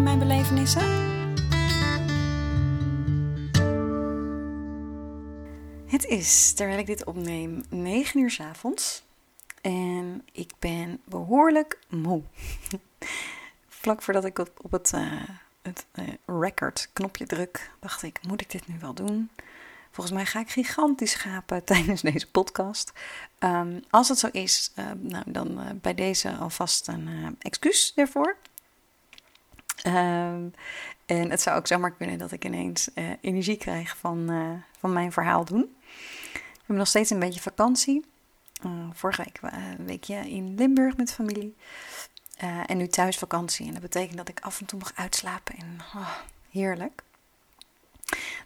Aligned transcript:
Mijn 0.00 0.18
belevenissen? 0.18 0.82
Het 5.86 6.04
is, 6.04 6.52
terwijl 6.52 6.78
ik 6.78 6.86
dit 6.86 7.04
opneem, 7.04 7.62
9 7.68 8.20
uur 8.20 8.30
s 8.30 8.40
avonds. 8.40 9.02
En 9.60 10.22
ik 10.32 10.52
ben 10.58 11.00
behoorlijk 11.04 11.78
moe. 11.88 12.22
Vlak 13.68 14.02
voordat 14.02 14.24
ik 14.24 14.38
op, 14.38 14.72
het, 14.72 14.92
uh, 14.94 15.22
het 15.62 15.86
uh, 15.94 16.08
record 16.26 16.90
knopje 16.92 17.26
druk, 17.26 17.70
dacht 17.80 18.02
ik, 18.02 18.20
moet 18.26 18.40
ik 18.40 18.50
dit 18.50 18.66
nu 18.68 18.78
wel 18.80 18.94
doen? 18.94 19.30
Volgens 19.90 20.16
mij 20.16 20.26
ga 20.26 20.40
ik 20.40 20.50
gigantisch 20.50 21.10
schapen 21.10 21.64
tijdens 21.74 22.02
deze 22.02 22.30
podcast. 22.30 22.92
Um, 23.38 23.82
als 23.90 24.08
het 24.08 24.18
zo 24.18 24.28
is, 24.32 24.72
uh, 24.78 24.90
nou, 24.98 25.24
dan 25.26 25.78
bij 25.82 25.94
deze 25.94 26.32
alvast 26.32 26.88
een 26.88 27.36
excuus 27.38 27.92
daarvoor. 27.94 28.36
Um, 29.86 30.54
en 31.06 31.30
het 31.30 31.40
zou 31.40 31.56
ook 31.56 31.66
zomaar 31.66 31.92
kunnen 31.92 32.18
dat 32.18 32.32
ik 32.32 32.44
ineens 32.44 32.90
energie 33.20 33.56
krijg 33.56 33.96
van, 33.96 34.30
van 34.78 34.92
mijn 34.92 35.12
verhaal 35.12 35.44
doen. 35.44 35.76
We 36.32 36.40
hebben 36.56 36.76
nog 36.76 36.86
steeds 36.86 37.10
een 37.10 37.18
beetje 37.18 37.40
vakantie. 37.40 38.04
vorige 38.92 39.22
week 39.22 39.52
een 39.76 39.86
weekje 39.86 40.30
in 40.30 40.54
Limburg 40.54 40.96
met 40.96 41.12
familie. 41.12 41.56
en 42.66 42.76
nu 42.76 42.86
thuisvakantie. 42.86 43.66
En 43.66 43.72
dat 43.72 43.82
betekent 43.82 44.16
dat 44.16 44.28
ik 44.28 44.40
af 44.40 44.60
en 44.60 44.66
toe 44.66 44.78
mag 44.78 44.92
uitslapen. 44.94 45.56
En 45.56 45.78
oh, 45.94 46.10
heerlijk. 46.50 47.02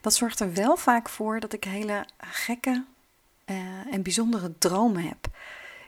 Dat 0.00 0.14
zorgt 0.14 0.41
er 0.41 0.52
wel 0.52 0.76
vaak 0.76 1.08
voor 1.08 1.41
dat 1.41 1.52
ik 1.52 1.64
hele 1.64 2.06
gekke 2.18 2.84
en 3.91 4.02
bijzondere 4.02 4.58
dromen 4.58 5.02
heb. 5.02 5.26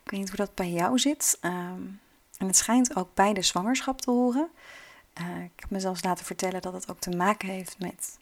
Ik 0.04 0.10
weet 0.10 0.20
niet 0.20 0.28
hoe 0.28 0.46
dat 0.46 0.54
bij 0.54 0.70
jou 0.70 0.98
zit. 0.98 1.38
Um, 1.40 2.00
en 2.38 2.46
het 2.46 2.56
schijnt 2.56 2.96
ook 2.96 3.14
bij 3.14 3.32
de 3.32 3.42
zwangerschap 3.42 4.00
te 4.00 4.10
horen. 4.10 4.48
Uh, 5.20 5.44
ik 5.44 5.60
heb 5.60 5.70
me 5.70 5.80
zelfs 5.80 6.02
laten 6.02 6.24
vertellen 6.24 6.62
dat 6.62 6.72
het 6.72 6.90
ook 6.90 7.00
te 7.00 7.10
maken 7.10 7.48
heeft 7.48 7.78
met 7.78 8.18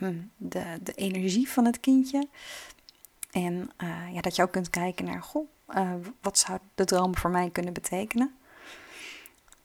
um, 0.00 0.30
de, 0.36 0.78
de 0.82 0.92
energie 0.92 1.48
van 1.48 1.64
het 1.64 1.80
kindje. 1.80 2.28
En 3.30 3.70
uh, 3.78 4.14
ja, 4.14 4.20
dat 4.20 4.36
je 4.36 4.42
ook 4.42 4.52
kunt 4.52 4.70
kijken 4.70 5.04
naar, 5.04 5.22
goh, 5.22 5.48
wat 6.20 6.38
zou 6.38 6.58
de 6.74 6.84
droom 6.84 7.16
voor 7.16 7.30
mij 7.30 7.50
kunnen 7.50 7.72
betekenen? 7.72 8.34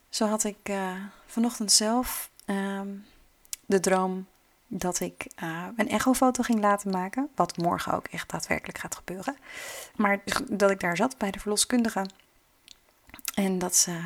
Zo 0.10 0.28
had 0.28 0.44
ik 0.44 0.72
vanochtend 1.26 1.72
zelf 1.72 2.30
um, 2.46 3.06
de 3.66 3.80
droom 3.80 4.28
dat 4.68 5.00
ik 5.00 5.28
uh, 5.44 5.68
een 5.76 5.90
echofoto 5.90 6.44
ging 6.44 6.60
laten 6.60 6.92
maken. 6.92 7.30
Wat 7.36 7.58
morgen 7.58 7.94
ook 7.94 8.08
echt 8.08 8.30
daadwerkelijk 8.30 8.78
gaat 8.78 8.96
gebeuren. 8.96 9.38
Maar 9.96 10.22
dat 10.50 10.72
ik 10.72 10.80
daar 10.80 10.98
zat 10.98 11.18
bij 11.18 11.32
de 11.32 11.40
verloskundige. 11.40 12.06
En 13.36 13.60
dat, 13.60 13.76
ze, 13.76 13.98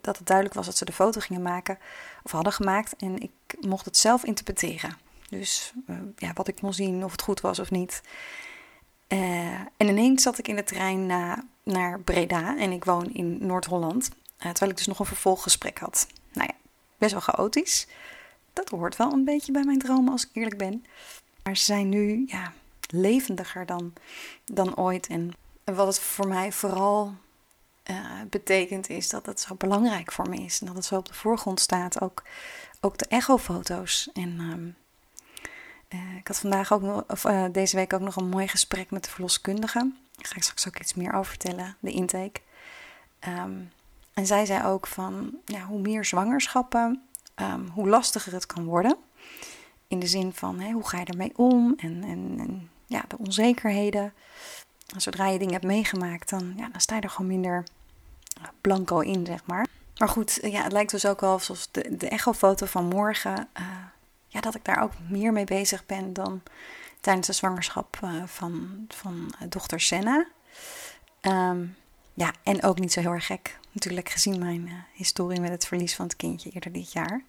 dat 0.00 0.18
het 0.18 0.26
duidelijk 0.26 0.56
was 0.56 0.66
dat 0.66 0.76
ze 0.76 0.84
de 0.84 0.92
foto 0.92 1.20
gingen 1.20 1.42
maken. 1.42 1.78
Of 2.22 2.30
hadden 2.30 2.52
gemaakt. 2.52 2.96
En 2.96 3.22
ik 3.22 3.30
mocht 3.60 3.84
het 3.84 3.96
zelf 3.96 4.24
interpreteren. 4.24 4.96
Dus 5.28 5.72
uh, 5.86 5.96
ja, 6.16 6.32
wat 6.32 6.48
ik 6.48 6.56
kon 6.56 6.74
zien, 6.74 7.04
of 7.04 7.12
het 7.12 7.22
goed 7.22 7.40
was 7.40 7.58
of 7.58 7.70
niet. 7.70 8.02
Uh, 9.08 9.52
en 9.76 9.88
ineens 9.88 10.22
zat 10.22 10.38
ik 10.38 10.48
in 10.48 10.56
de 10.56 10.64
trein 10.64 11.06
na, 11.06 11.44
naar 11.62 12.00
Breda. 12.00 12.58
En 12.58 12.72
ik 12.72 12.84
woon 12.84 13.14
in 13.14 13.46
Noord-Holland. 13.46 14.10
terwijl 14.36 14.70
ik 14.70 14.76
dus 14.76 14.86
nog 14.86 14.98
een 14.98 15.06
vervolggesprek 15.06 15.78
had. 15.78 16.06
Nou 16.32 16.48
ja, 16.48 16.56
best 16.98 17.12
wel 17.12 17.20
chaotisch 17.20 17.86
dat 18.52 18.68
hoort 18.68 18.96
wel 18.96 19.12
een 19.12 19.24
beetje 19.24 19.52
bij 19.52 19.64
mijn 19.64 19.78
dromen 19.78 20.12
als 20.12 20.24
ik 20.24 20.30
eerlijk 20.32 20.58
ben. 20.58 20.84
Maar 21.42 21.56
ze 21.56 21.64
zijn 21.64 21.88
nu 21.88 22.24
ja, 22.26 22.52
levendiger 22.86 23.66
dan, 23.66 23.92
dan 24.44 24.76
ooit. 24.76 25.06
En 25.06 25.30
wat 25.64 25.86
het 25.86 25.98
voor 25.98 26.28
mij 26.28 26.52
vooral 26.52 27.14
uh, 27.90 27.96
betekent 28.30 28.88
is 28.88 29.08
dat 29.08 29.26
het 29.26 29.40
zo 29.40 29.54
belangrijk 29.54 30.12
voor 30.12 30.28
me 30.28 30.36
is. 30.36 30.60
En 30.60 30.66
dat 30.66 30.76
het 30.76 30.84
zo 30.84 30.96
op 30.96 31.06
de 31.06 31.14
voorgrond 31.14 31.60
staat. 31.60 32.00
Ook, 32.00 32.22
ook 32.80 32.98
de 32.98 33.06
echofoto's. 33.06 34.10
En 34.12 34.40
um, 34.40 34.76
uh, 35.88 36.16
ik 36.16 36.26
had 36.26 36.38
vandaag 36.38 36.72
ook 36.72 36.82
nog, 36.82 37.04
uh, 37.26 37.44
deze 37.52 37.76
week 37.76 37.92
ook 37.92 38.00
nog 38.00 38.16
een 38.16 38.28
mooi 38.28 38.48
gesprek 38.48 38.90
met 38.90 39.04
de 39.04 39.10
verloskundige. 39.10 39.78
Daar 40.16 40.26
ga 40.26 40.36
ik 40.36 40.42
straks 40.42 40.68
ook 40.68 40.78
iets 40.78 40.94
meer 40.94 41.12
over 41.12 41.30
vertellen, 41.30 41.76
de 41.80 41.90
intake. 41.90 42.40
Um, 43.28 43.70
en 44.14 44.26
zij 44.26 44.46
zei 44.46 44.64
ook 44.64 44.86
van 44.86 45.34
hoe 45.68 45.80
meer 45.80 46.04
zwangerschappen 46.04 47.02
um, 47.36 47.68
hoe 47.68 47.88
lastiger 47.88 48.32
het 48.32 48.46
kan 48.46 48.64
worden. 48.64 48.96
In 49.88 49.98
de 49.98 50.06
zin 50.06 50.32
van 50.32 50.62
hoe 50.62 50.88
ga 50.88 50.98
je 50.98 51.04
ermee 51.04 51.32
om 51.36 51.74
en, 51.76 52.02
en, 52.02 52.34
en, 52.38 52.70
ja, 52.86 53.04
de 53.08 53.18
onzekerheden. 53.18 54.12
Zodra 54.96 55.26
je 55.26 55.38
dingen 55.38 55.52
hebt 55.52 55.64
meegemaakt, 55.64 56.28
dan, 56.28 56.52
ja, 56.56 56.68
dan 56.68 56.80
sta 56.80 56.94
je 56.96 57.00
er 57.00 57.10
gewoon 57.10 57.30
minder 57.30 57.64
blanco 58.60 59.00
in, 59.00 59.26
zeg 59.26 59.44
maar. 59.44 59.66
Maar 59.96 60.08
goed, 60.08 60.38
ja, 60.42 60.62
het 60.62 60.72
lijkt 60.72 60.90
dus 60.90 61.06
ook 61.06 61.20
wel 61.20 61.38
zoals 61.38 61.68
de, 61.70 61.96
de 61.96 62.08
echofoto 62.08 62.66
van 62.66 62.84
morgen. 62.84 63.48
Uh, 63.60 63.66
ja, 64.26 64.40
dat 64.40 64.54
ik 64.54 64.64
daar 64.64 64.82
ook 64.82 64.92
meer 65.08 65.32
mee 65.32 65.44
bezig 65.44 65.86
ben 65.86 66.12
dan 66.12 66.42
tijdens 67.00 67.26
de 67.26 67.32
zwangerschap 67.32 67.98
uh, 68.04 68.22
van, 68.26 68.84
van 68.88 69.34
uh, 69.42 69.48
dochter 69.48 69.80
Senna. 69.80 70.26
Um, 71.20 71.76
ja, 72.14 72.32
en 72.42 72.62
ook 72.62 72.78
niet 72.78 72.92
zo 72.92 73.00
heel 73.00 73.12
erg 73.12 73.26
gek. 73.26 73.58
Natuurlijk 73.70 74.08
gezien 74.08 74.38
mijn 74.38 74.84
historie 74.92 75.40
met 75.40 75.50
het 75.50 75.66
verlies 75.66 75.94
van 75.94 76.04
het 76.04 76.16
kindje 76.16 76.50
eerder 76.50 76.72
dit 76.72 76.92
jaar. 76.92 77.22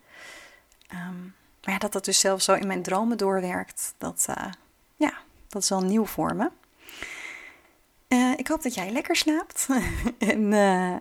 Um, 0.91 1.35
maar 1.63 1.73
ja, 1.73 1.77
dat 1.77 1.91
dat 1.93 2.05
dus 2.05 2.19
zelfs 2.19 2.45
zo 2.45 2.53
in 2.53 2.67
mijn 2.67 2.83
dromen 2.83 3.17
doorwerkt, 3.17 3.93
dat, 3.97 4.25
ja, 4.95 5.13
dat 5.47 5.61
is 5.61 5.69
wel 5.69 5.83
nieuw 5.83 6.05
voor 6.05 6.35
me. 6.35 6.51
Uh, 8.13 8.31
ik 8.37 8.47
hoop 8.47 8.63
dat 8.63 8.73
jij 8.73 8.91
lekker 8.91 9.15
slaapt. 9.15 9.67
en 10.17 10.41
uh, 10.51 10.95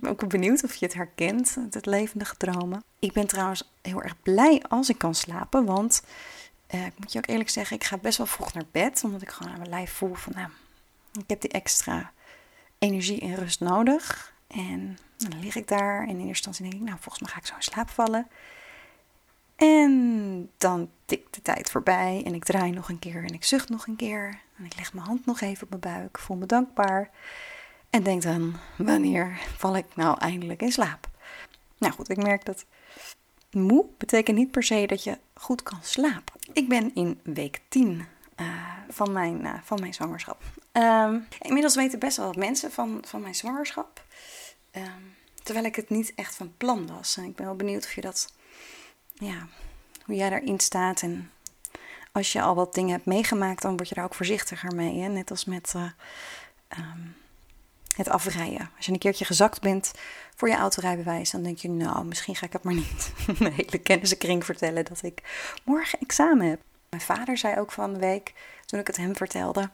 ben 0.00 0.10
ook 0.10 0.28
benieuwd 0.28 0.64
of 0.64 0.74
je 0.74 0.84
het 0.84 0.94
herkent, 0.94 1.56
het 1.70 1.86
levendige 1.86 2.36
dromen. 2.36 2.84
Ik 2.98 3.12
ben 3.12 3.26
trouwens 3.26 3.72
heel 3.82 4.02
erg 4.02 4.22
blij 4.22 4.62
als 4.68 4.88
ik 4.88 4.98
kan 4.98 5.14
slapen, 5.14 5.64
want 5.64 6.02
ik 6.66 6.92
moet 6.96 7.12
je 7.12 7.18
ook 7.18 7.26
eerlijk 7.26 7.50
zeggen, 7.50 7.76
ik 7.76 7.84
ga 7.84 7.96
best 7.96 8.18
wel 8.18 8.26
vroeg 8.26 8.52
naar 8.52 8.66
bed, 8.70 9.04
omdat 9.04 9.22
ik 9.22 9.28
gewoon 9.28 9.52
aan 9.52 9.58
mijn 9.58 9.70
lijf 9.70 9.92
voel 9.92 10.14
van, 10.14 10.32
nou, 10.36 10.48
ik 11.12 11.24
heb 11.26 11.40
die 11.40 11.50
extra 11.50 12.12
energie 12.78 13.20
en 13.20 13.34
rust 13.34 13.60
nodig. 13.60 14.34
En 14.46 14.98
dan 15.16 15.40
lig 15.40 15.56
ik 15.56 15.68
daar 15.68 16.02
en 16.02 16.08
in 16.08 16.26
eerste 16.26 16.26
instantie 16.26 16.62
denk 16.62 16.74
ik, 16.74 16.88
nou, 16.88 16.98
volgens 17.00 17.22
mij 17.22 17.32
ga 17.32 17.38
ik 17.38 17.46
zo 17.46 17.54
in 17.54 17.62
slaap 17.62 17.90
vallen. 17.90 18.28
En 19.56 20.50
dan 20.56 20.90
tikt 21.04 21.34
de 21.34 21.42
tijd 21.42 21.70
voorbij 21.70 22.22
en 22.24 22.34
ik 22.34 22.44
draai 22.44 22.70
nog 22.70 22.88
een 22.88 22.98
keer 22.98 23.24
en 23.24 23.34
ik 23.34 23.44
zucht 23.44 23.68
nog 23.68 23.86
een 23.86 23.96
keer. 23.96 24.42
En 24.56 24.64
ik 24.64 24.76
leg 24.76 24.92
mijn 24.92 25.06
hand 25.06 25.26
nog 25.26 25.40
even 25.40 25.62
op 25.62 25.68
mijn 25.68 25.98
buik, 25.98 26.18
voel 26.18 26.36
me 26.36 26.46
dankbaar. 26.46 27.10
En 27.90 28.02
denk 28.02 28.22
dan, 28.22 28.56
wanneer 28.76 29.38
val 29.56 29.76
ik 29.76 29.86
nou 29.94 30.18
eindelijk 30.18 30.62
in 30.62 30.72
slaap? 30.72 31.08
Nou 31.78 31.92
goed, 31.92 32.10
ik 32.10 32.22
merk 32.22 32.44
dat 32.44 32.64
moe 33.50 33.86
betekent 33.98 34.36
niet 34.36 34.50
per 34.50 34.62
se 34.62 34.86
dat 34.86 35.04
je 35.04 35.18
goed 35.34 35.62
kan 35.62 35.78
slapen. 35.82 36.34
Ik 36.52 36.68
ben 36.68 36.94
in 36.94 37.20
week 37.22 37.60
10 37.68 37.88
uh, 37.90 38.04
eh, 38.34 38.46
van, 38.88 39.12
mijn, 39.12 39.40
uh, 39.40 39.54
van 39.62 39.80
mijn 39.80 39.94
zwangerschap. 39.94 40.42
Um, 40.72 41.26
inmiddels 41.40 41.74
weten 41.74 41.98
best 41.98 42.16
wel 42.16 42.26
wat 42.26 42.36
mensen 42.36 42.72
van, 42.72 43.04
van 43.06 43.20
mijn 43.20 43.34
zwangerschap. 43.34 44.04
Um, 44.72 45.14
terwijl 45.42 45.66
ik 45.66 45.76
het 45.76 45.90
niet 45.90 46.12
echt 46.14 46.34
van 46.34 46.54
plan 46.56 46.86
was. 46.86 47.16
En 47.16 47.24
ik 47.24 47.36
ben 47.36 47.46
wel 47.46 47.56
benieuwd 47.56 47.84
of 47.84 47.94
je 47.94 48.00
dat 48.00 48.32
ja, 49.12 49.48
hoe 50.04 50.14
jij 50.14 50.30
daarin 50.30 50.60
staat. 50.60 51.02
En 51.02 51.30
als 52.14 52.32
je 52.32 52.42
al 52.42 52.54
wat 52.54 52.74
dingen 52.74 52.92
hebt 52.92 53.06
meegemaakt, 53.06 53.62
dan 53.62 53.76
word 53.76 53.88
je 53.88 53.94
daar 53.94 54.04
ook 54.04 54.14
voorzichtiger 54.14 54.74
mee. 54.74 55.00
Hè? 55.00 55.08
Net 55.08 55.30
als 55.30 55.44
met 55.44 55.72
uh, 55.76 55.82
um, 56.78 57.16
het 57.96 58.08
afrijden. 58.08 58.70
Als 58.76 58.86
je 58.86 58.92
een 58.92 58.98
keertje 58.98 59.24
gezakt 59.24 59.60
bent 59.60 59.92
voor 60.34 60.48
je 60.48 60.54
autorijbewijs, 60.54 61.30
dan 61.30 61.42
denk 61.42 61.58
je, 61.58 61.68
nou, 61.68 62.04
misschien 62.04 62.36
ga 62.36 62.46
ik 62.46 62.52
het 62.52 62.62
maar 62.62 62.74
niet 62.74 63.12
mijn 63.38 63.52
hele 63.52 63.78
kennissenkring 63.78 64.44
vertellen 64.44 64.84
dat 64.84 65.02
ik 65.02 65.22
morgen 65.64 65.98
examen 65.98 66.48
heb. 66.48 66.60
Mijn 66.90 67.02
vader 67.02 67.38
zei 67.38 67.58
ook 67.58 67.72
van 67.72 67.92
de 67.92 67.98
week, 67.98 68.32
toen 68.66 68.80
ik 68.80 68.86
het 68.86 68.96
hem 68.96 69.16
vertelde, 69.16 69.70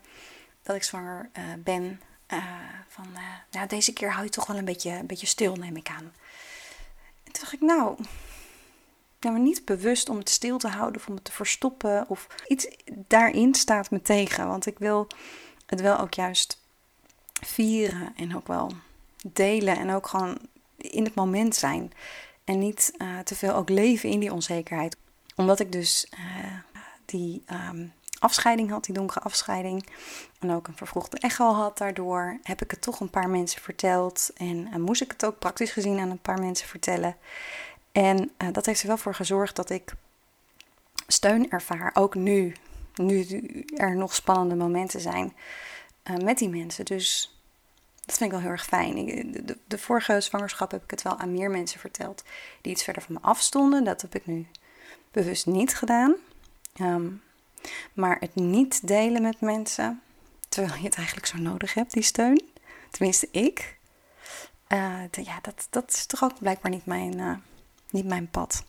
dat 0.62 0.76
ik 0.76 0.82
zwanger 0.82 1.30
uh, 1.38 1.44
ben. 1.58 2.00
Uh, 2.32 2.44
van, 2.88 3.06
nou, 3.50 3.66
deze 3.66 3.92
keer 3.92 4.12
hou 4.12 4.24
je 4.24 4.30
toch 4.30 4.46
wel 4.46 4.58
een 4.58 4.64
beetje, 4.64 4.90
een 4.90 5.06
beetje 5.06 5.26
stil, 5.26 5.54
neem 5.54 5.76
ik 5.76 5.88
aan. 5.88 6.12
En 7.24 7.32
toen 7.32 7.40
dacht 7.40 7.52
ik, 7.52 7.60
nou, 7.60 7.96
ja, 9.20 9.30
maar 9.30 9.40
niet 9.40 9.64
bewust 9.64 10.08
om 10.08 10.18
het 10.18 10.28
stil 10.28 10.58
te 10.58 10.68
houden 10.68 11.00
of 11.00 11.08
om 11.08 11.14
het 11.14 11.24
te 11.24 11.32
verstoppen 11.32 12.04
of 12.08 12.26
iets 12.48 12.68
daarin 12.90 13.54
staat 13.54 13.90
me 13.90 14.02
tegen. 14.02 14.48
Want 14.48 14.66
ik 14.66 14.78
wil 14.78 15.06
het 15.66 15.80
wel 15.80 15.98
ook 15.98 16.14
juist 16.14 16.58
vieren 17.46 18.12
en 18.16 18.36
ook 18.36 18.46
wel 18.46 18.72
delen 19.26 19.76
en 19.76 19.90
ook 19.90 20.06
gewoon 20.06 20.38
in 20.76 21.04
het 21.04 21.14
moment 21.14 21.54
zijn. 21.54 21.92
En 22.44 22.58
niet 22.58 22.92
te 23.24 23.34
veel 23.34 23.54
ook 23.54 23.68
leven 23.68 24.08
in 24.08 24.20
die 24.20 24.32
onzekerheid. 24.32 24.96
Omdat 25.36 25.60
ik 25.60 25.72
dus 25.72 26.08
die 27.04 27.42
ehm, 27.46 27.86
afscheiding 28.18 28.70
had, 28.70 28.84
die 28.84 28.94
donkere 28.94 29.20
afscheiding. 29.20 29.86
En 30.38 30.50
ook 30.50 30.68
een 30.68 30.76
vervroegde 30.76 31.18
echo 31.18 31.52
had 31.52 31.78
daardoor. 31.78 32.38
Heb 32.42 32.62
ik 32.62 32.70
het 32.70 32.82
toch 32.82 33.00
een 33.00 33.10
paar 33.10 33.28
mensen 33.28 33.60
verteld. 33.60 34.30
En 34.36 34.80
moest 34.80 35.02
ik 35.02 35.10
het 35.10 35.24
ook 35.24 35.38
praktisch 35.38 35.72
gezien 35.72 35.98
aan 35.98 36.10
een 36.10 36.18
paar 36.18 36.40
mensen 36.40 36.68
vertellen. 36.68 37.16
En 37.92 38.30
dat 38.52 38.66
heeft 38.66 38.80
er 38.80 38.86
wel 38.86 38.96
voor 38.96 39.14
gezorgd 39.14 39.56
dat 39.56 39.70
ik 39.70 39.92
steun 41.06 41.50
ervaar. 41.50 41.90
Ook 41.94 42.14
nu, 42.14 42.54
nu 42.94 43.26
er 43.76 43.96
nog 43.96 44.14
spannende 44.14 44.54
momenten 44.54 45.00
zijn 45.00 45.34
uh, 46.10 46.16
met 46.16 46.38
die 46.38 46.48
mensen. 46.48 46.84
Dus 46.84 47.38
dat 48.04 48.16
vind 48.16 48.30
ik 48.30 48.36
wel 48.36 48.40
heel 48.40 48.50
erg 48.50 48.64
fijn. 48.64 49.06
de, 49.32 49.56
de, 49.66 49.78
vorige 49.78 50.20
zwangerschap 50.20 50.70
heb 50.70 50.82
ik 50.82 50.90
het 50.90 51.02
wel 51.02 51.18
aan 51.18 51.32
meer 51.32 51.50
mensen 51.50 51.80
verteld 51.80 52.24
die 52.60 52.72
iets 52.72 52.84
verder 52.84 53.02
van 53.02 53.14
me 53.14 53.20
afstonden. 53.20 53.84
Dat 53.84 54.02
heb 54.02 54.14
ik 54.14 54.26
nu 54.26 54.46
bewust 55.10 55.46
niet 55.46 55.76
gedaan. 55.76 56.14
Um, 56.80 57.22
maar 57.92 58.16
het 58.20 58.34
niet 58.34 58.86
delen 58.86 59.22
met 59.22 59.40
mensen, 59.40 60.02
terwijl 60.48 60.74
je 60.78 60.84
het 60.84 60.94
eigenlijk 60.94 61.26
zo 61.26 61.38
nodig 61.38 61.74
hebt, 61.74 61.92
die 61.92 62.02
steun. 62.02 62.42
Tenminste, 62.90 63.28
ik. 63.30 63.78
Ja, 65.10 65.38
dat, 65.42 65.66
dat 65.70 65.90
is 65.90 66.06
toch 66.06 66.22
ook 66.22 66.38
blijkbaar 66.38 66.70
niet 66.70 66.86
mijn, 66.86 67.42
niet 67.92 68.06
mijn 68.06 68.30
pad. 68.30 68.64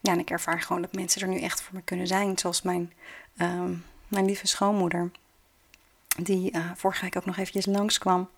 Ja, 0.00 0.12
en 0.12 0.18
ik 0.18 0.30
ervaar 0.30 0.60
gewoon 0.60 0.82
dat 0.82 0.92
mensen 0.92 1.20
er 1.20 1.28
nu 1.28 1.40
echt 1.40 1.62
voor 1.62 1.74
me 1.74 1.82
kunnen 1.82 2.06
zijn. 2.06 2.38
Zoals 2.38 2.62
mijn, 2.62 2.92
um, 3.38 3.84
mijn 4.08 4.24
lieve 4.24 4.46
schoonmoeder. 4.46 5.10
Die 6.18 6.56
uh, 6.56 6.70
vorige 6.74 7.02
week 7.02 7.16
ook 7.16 7.24
nog 7.24 7.36
eventjes 7.36 7.66
langskwam 7.66 8.28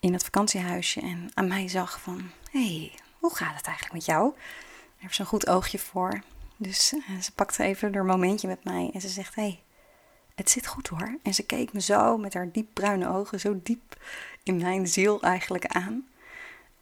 in 0.00 0.12
het 0.12 0.24
vakantiehuisje. 0.24 1.00
En 1.00 1.30
aan 1.34 1.48
mij 1.48 1.68
zag 1.68 2.00
van, 2.00 2.30
hey, 2.50 2.92
hoe 3.18 3.36
gaat 3.36 3.56
het 3.56 3.66
eigenlijk 3.66 3.94
met 3.94 4.04
jou? 4.04 4.32
Daar 4.32 4.96
heeft 4.96 5.18
een 5.18 5.26
goed 5.26 5.48
oogje 5.48 5.78
voor. 5.78 6.22
Dus 6.56 6.92
uh, 6.92 7.20
ze 7.20 7.32
pakte 7.32 7.62
even 7.62 7.94
een 7.94 8.06
momentje 8.06 8.48
met 8.48 8.64
mij. 8.64 8.90
En 8.94 9.00
ze 9.00 9.08
zegt, 9.08 9.34
hey, 9.34 9.62
het 10.34 10.50
zit 10.50 10.66
goed 10.66 10.88
hoor. 10.88 11.18
En 11.22 11.34
ze 11.34 11.42
keek 11.42 11.72
me 11.72 11.80
zo 11.80 12.16
met 12.18 12.34
haar 12.34 12.52
diep 12.52 12.68
bruine 12.72 13.08
ogen, 13.08 13.40
zo 13.40 13.60
diep 13.62 13.96
in 14.42 14.56
mijn 14.56 14.86
ziel 14.86 15.22
eigenlijk 15.22 15.66
aan. 15.66 16.06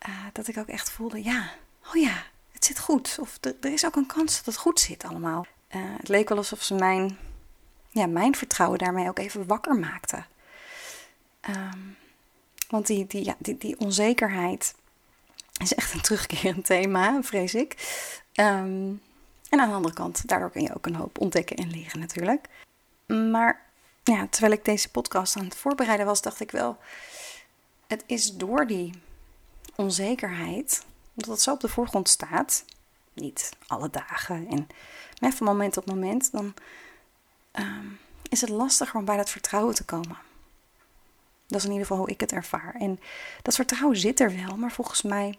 Uh, 0.08 0.14
dat 0.32 0.48
ik 0.48 0.58
ook 0.58 0.68
echt 0.68 0.90
voelde, 0.90 1.24
ja, 1.24 1.50
oh 1.88 1.94
ja, 1.94 2.24
zit 2.66 2.78
goed. 2.78 3.16
Of 3.20 3.38
er 3.42 3.72
is 3.72 3.86
ook 3.86 3.96
een 3.96 4.06
kans 4.06 4.36
dat 4.36 4.44
het 4.44 4.56
goed 4.56 4.80
zit 4.80 5.04
allemaal. 5.04 5.46
Uh, 5.76 5.82
het 5.96 6.08
leek 6.08 6.28
wel 6.28 6.38
alsof 6.38 6.62
ze 6.62 6.74
mijn, 6.74 7.18
ja, 7.90 8.06
mijn 8.06 8.36
vertrouwen 8.36 8.78
daarmee 8.78 9.08
ook 9.08 9.18
even 9.18 9.46
wakker 9.46 9.74
maakte. 9.74 10.24
Um, 11.48 11.96
want 12.68 12.86
die, 12.86 13.06
die, 13.06 13.24
ja, 13.24 13.34
die, 13.38 13.58
die 13.58 13.78
onzekerheid 13.78 14.74
is 15.58 15.74
echt 15.74 15.94
een 15.94 16.00
terugkerend 16.00 16.64
thema, 16.74 17.22
vrees 17.22 17.54
ik. 17.54 17.72
Um, 18.34 19.02
en 19.48 19.60
aan 19.60 19.68
de 19.68 19.74
andere 19.74 19.94
kant, 19.94 20.28
daardoor 20.28 20.50
kun 20.50 20.62
je 20.62 20.74
ook 20.74 20.86
een 20.86 20.94
hoop 20.94 21.20
ontdekken 21.20 21.56
en 21.56 21.70
leren 21.70 22.00
natuurlijk. 22.00 22.46
Maar 23.06 23.64
ja, 24.02 24.26
terwijl 24.30 24.52
ik 24.52 24.64
deze 24.64 24.90
podcast 24.90 25.36
aan 25.36 25.44
het 25.44 25.56
voorbereiden 25.56 26.06
was, 26.06 26.22
dacht 26.22 26.40
ik 26.40 26.50
wel, 26.50 26.76
het 27.86 28.04
is 28.06 28.36
door 28.36 28.66
die 28.66 28.92
onzekerheid 29.74 30.84
omdat 31.16 31.34
het 31.34 31.42
zo 31.42 31.52
op 31.52 31.60
de 31.60 31.68
voorgrond 31.68 32.08
staat, 32.08 32.64
niet 33.12 33.50
alle 33.66 33.90
dagen 33.90 34.48
en 34.48 34.68
van 35.32 35.46
moment 35.46 35.72
tot 35.72 35.86
moment, 35.86 36.32
dan 36.32 36.54
ehm, 37.50 37.86
is 38.28 38.40
het 38.40 38.50
lastiger 38.50 38.98
om 38.98 39.04
bij 39.04 39.16
dat 39.16 39.30
vertrouwen 39.30 39.74
te 39.74 39.84
komen. 39.84 40.16
Dat 41.46 41.58
is 41.58 41.64
in 41.64 41.70
ieder 41.70 41.86
geval 41.86 42.02
hoe 42.02 42.12
ik 42.12 42.20
het 42.20 42.32
ervaar. 42.32 42.74
En 42.74 43.00
dat 43.42 43.54
vertrouwen 43.54 43.96
zit 43.96 44.20
er 44.20 44.36
wel, 44.36 44.56
maar 44.56 44.72
volgens 44.72 45.02
mij 45.02 45.38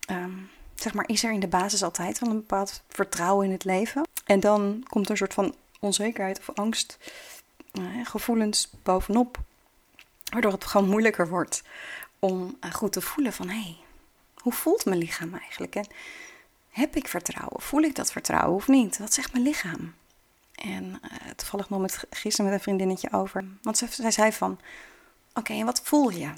ehm, 0.00 0.38
zeg 0.74 0.94
maar, 0.94 1.08
is 1.08 1.24
er 1.24 1.32
in 1.32 1.40
de 1.40 1.48
basis 1.48 1.82
altijd 1.82 2.18
wel 2.18 2.30
een 2.30 2.36
bepaald 2.36 2.82
vertrouwen 2.88 3.46
in 3.46 3.52
het 3.52 3.64
leven. 3.64 4.08
En 4.24 4.40
dan 4.40 4.84
komt 4.88 5.04
er 5.04 5.10
een 5.10 5.16
soort 5.16 5.34
van 5.34 5.54
onzekerheid 5.80 6.38
of 6.38 6.50
angst, 6.54 6.98
uh, 7.72 8.06
gevoelens 8.06 8.70
bovenop. 8.82 9.38
Waardoor 10.24 10.52
het 10.52 10.64
gewoon 10.64 10.88
moeilijker 10.88 11.28
wordt 11.28 11.62
om 12.18 12.56
uh, 12.64 12.72
goed 12.72 12.92
te 12.92 13.00
voelen 13.00 13.32
van 13.32 13.48
hé, 13.48 13.60
hey, 13.60 13.76
hoe 14.40 14.52
voelt 14.52 14.84
mijn 14.84 14.98
lichaam 14.98 15.34
eigenlijk? 15.34 15.74
En 15.74 15.86
heb 16.70 16.96
ik 16.96 17.08
vertrouwen? 17.08 17.60
Voel 17.60 17.82
ik 17.82 17.94
dat 17.94 18.12
vertrouwen 18.12 18.54
of 18.56 18.68
niet? 18.68 18.98
Wat 18.98 19.12
zegt 19.12 19.32
mijn 19.32 19.44
lichaam? 19.44 19.94
En 20.54 20.84
uh, 20.84 21.30
toevallig 21.36 21.68
nog 21.68 21.80
met, 21.80 22.04
gisteren 22.10 22.50
met 22.50 22.54
een 22.58 22.64
vriendinnetje 22.64 23.12
over. 23.12 23.44
Want 23.62 23.78
zij, 23.78 23.88
zij 23.90 24.10
zei 24.10 24.32
van, 24.32 24.60
oké, 25.34 25.52
en 25.52 25.64
wat 25.64 25.80
voel 25.84 26.10
je? 26.10 26.30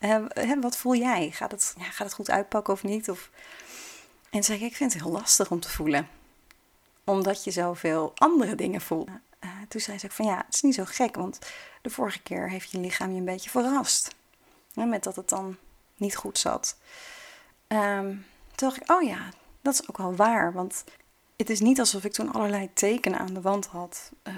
uh, 0.00 0.60
wat 0.60 0.76
voel 0.76 0.94
jij? 0.94 1.30
Gaat 1.30 1.50
het, 1.50 1.74
ja, 1.78 1.84
gaat 1.84 2.06
het 2.06 2.14
goed 2.14 2.30
uitpakken 2.30 2.72
of 2.72 2.82
niet? 2.82 3.10
Of... 3.10 3.30
En 4.30 4.44
zei 4.44 4.58
ik, 4.58 4.64
ik 4.64 4.76
vind 4.76 4.92
het 4.92 5.02
heel 5.02 5.12
lastig 5.12 5.50
om 5.50 5.60
te 5.60 5.70
voelen. 5.70 6.08
Omdat 7.04 7.44
je 7.44 7.50
zoveel 7.50 8.12
andere 8.14 8.54
dingen 8.54 8.80
voelt. 8.80 9.08
Uh, 9.08 9.50
toen 9.68 9.80
zei 9.80 9.98
ze 9.98 10.10
van 10.10 10.26
ja, 10.26 10.36
het 10.46 10.54
is 10.54 10.62
niet 10.62 10.74
zo 10.74 10.84
gek, 10.86 11.14
want 11.14 11.38
de 11.82 11.90
vorige 11.90 12.22
keer 12.22 12.50
heeft 12.50 12.70
je 12.70 12.78
lichaam 12.78 13.10
je 13.10 13.18
een 13.18 13.24
beetje 13.24 13.50
verrast. 13.50 14.14
met 14.74 15.04
dat 15.04 15.16
het 15.16 15.28
dan 15.28 15.56
niet 15.96 16.16
goed 16.16 16.38
zat. 16.38 16.76
Um, 17.68 18.26
toen 18.54 18.68
dacht 18.68 18.82
ik, 18.82 18.90
oh 18.90 19.02
ja, 19.02 19.28
dat 19.62 19.74
is 19.74 19.88
ook 19.88 19.96
wel 19.96 20.14
waar. 20.14 20.52
Want 20.52 20.84
het 21.36 21.50
is 21.50 21.60
niet 21.60 21.78
alsof 21.78 22.04
ik 22.04 22.12
toen 22.12 22.32
allerlei 22.32 22.72
tekenen 22.72 23.18
aan 23.18 23.34
de 23.34 23.40
wand 23.40 23.66
had. 23.66 24.10
Uh, 24.24 24.34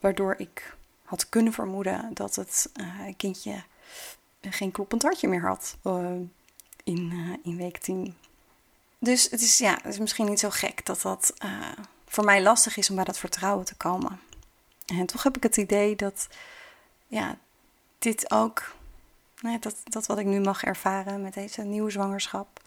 waardoor 0.00 0.34
ik 0.38 0.76
had 1.04 1.28
kunnen 1.28 1.52
vermoeden 1.52 2.10
dat 2.14 2.34
het 2.34 2.70
uh, 2.80 3.14
kindje 3.16 3.62
geen 4.40 4.70
kloppend 4.70 5.02
hartje 5.02 5.28
meer 5.28 5.46
had 5.46 5.76
uh, 5.84 6.10
in, 6.84 7.38
in 7.42 7.56
week 7.56 7.78
10. 7.78 8.16
Dus 8.98 9.30
het 9.30 9.40
is, 9.40 9.58
ja, 9.58 9.74
het 9.82 9.92
is 9.92 9.98
misschien 9.98 10.26
niet 10.26 10.40
zo 10.40 10.50
gek 10.50 10.86
dat 10.86 11.02
dat 11.02 11.32
voor 12.06 12.24
mij 12.24 12.42
lastig 12.42 12.76
is 12.76 12.90
om 12.90 12.96
bij 12.96 13.04
dat 13.04 13.18
vertrouwen 13.18 13.64
te 13.64 13.74
komen. 13.74 14.20
En 14.86 15.06
toch 15.06 15.22
heb 15.22 15.36
ik 15.36 15.42
het 15.42 15.56
idee 15.56 15.96
dat 15.96 16.28
ja, 17.06 17.38
dit 17.98 18.30
ook 18.30 18.74
Dat, 19.60 19.76
dat 19.84 20.06
wat 20.06 20.18
ik 20.18 20.26
nu 20.26 20.40
mag 20.40 20.64
ervaren 20.64 21.22
met 21.22 21.34
deze 21.34 21.62
nieuwe 21.62 21.90
zwangerschap, 21.90 22.60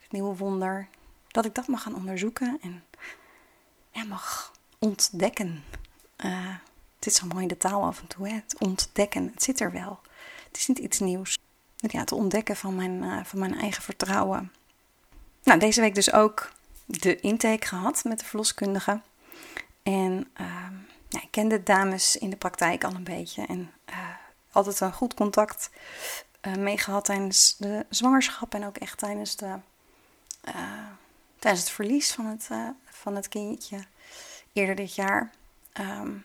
het 0.00 0.12
nieuwe 0.12 0.36
wonder, 0.36 0.88
dat 1.28 1.44
ik 1.44 1.54
dat 1.54 1.66
mag 1.66 1.82
gaan 1.82 1.94
onderzoeken 1.94 2.58
en 2.60 4.08
mag 4.08 4.52
ontdekken. 4.78 5.64
Uh, 6.24 6.56
het 6.96 7.06
is 7.06 7.14
zo 7.14 7.26
mooi 7.26 7.42
in 7.42 7.48
de 7.48 7.56
taal 7.56 7.84
af 7.84 8.00
en 8.00 8.06
toe, 8.06 8.28
hè? 8.28 8.34
het 8.34 8.58
ontdekken, 8.58 9.30
het 9.34 9.42
zit 9.42 9.60
er 9.60 9.72
wel. 9.72 10.00
Het 10.46 10.56
is 10.56 10.66
niet 10.66 10.78
iets 10.78 10.98
nieuws. 10.98 11.38
Ja, 11.76 12.00
het 12.00 12.12
ontdekken 12.12 12.56
van 12.56 12.74
mijn, 12.74 13.02
uh, 13.02 13.24
van 13.24 13.38
mijn 13.38 13.58
eigen 13.58 13.82
vertrouwen. 13.82 14.52
Nou, 15.42 15.58
deze 15.58 15.80
week 15.80 15.94
dus 15.94 16.12
ook 16.12 16.52
de 16.84 17.20
intake 17.20 17.66
gehad 17.66 18.04
met 18.04 18.18
de 18.18 18.24
verloskundige. 18.24 19.00
En 19.82 20.30
uh, 20.40 20.66
ik 21.08 21.28
ken 21.30 21.48
de 21.48 21.62
dames 21.62 22.16
in 22.16 22.30
de 22.30 22.36
praktijk 22.36 22.84
al 22.84 22.94
een 22.94 23.04
beetje. 23.04 23.46
En 23.46 23.70
altijd 24.52 24.80
een 24.80 24.92
goed 24.92 25.14
contact 25.14 25.70
uh, 26.42 26.54
mee 26.54 26.78
gehad 26.78 27.04
tijdens 27.04 27.56
de 27.56 27.86
zwangerschap 27.88 28.54
en 28.54 28.66
ook 28.66 28.76
echt 28.76 28.98
tijdens, 28.98 29.36
de, 29.36 29.54
uh, 30.44 30.86
tijdens 31.38 31.62
het 31.62 31.72
verlies 31.72 32.12
van 32.12 32.26
het, 32.26 32.48
uh, 32.52 32.68
van 32.84 33.16
het 33.16 33.28
kindje 33.28 33.84
eerder 34.52 34.74
dit 34.74 34.94
jaar. 34.94 35.30
Um, 35.80 36.24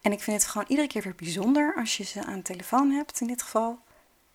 en 0.00 0.12
ik 0.12 0.20
vind 0.20 0.42
het 0.42 0.50
gewoon 0.50 0.66
iedere 0.68 0.88
keer 0.88 1.02
weer 1.02 1.14
bijzonder 1.14 1.74
als 1.76 1.96
je 1.96 2.04
ze 2.04 2.24
aan 2.24 2.36
de 2.36 2.42
telefoon 2.42 2.90
hebt, 2.90 3.20
in 3.20 3.26
dit 3.26 3.42
geval. 3.42 3.78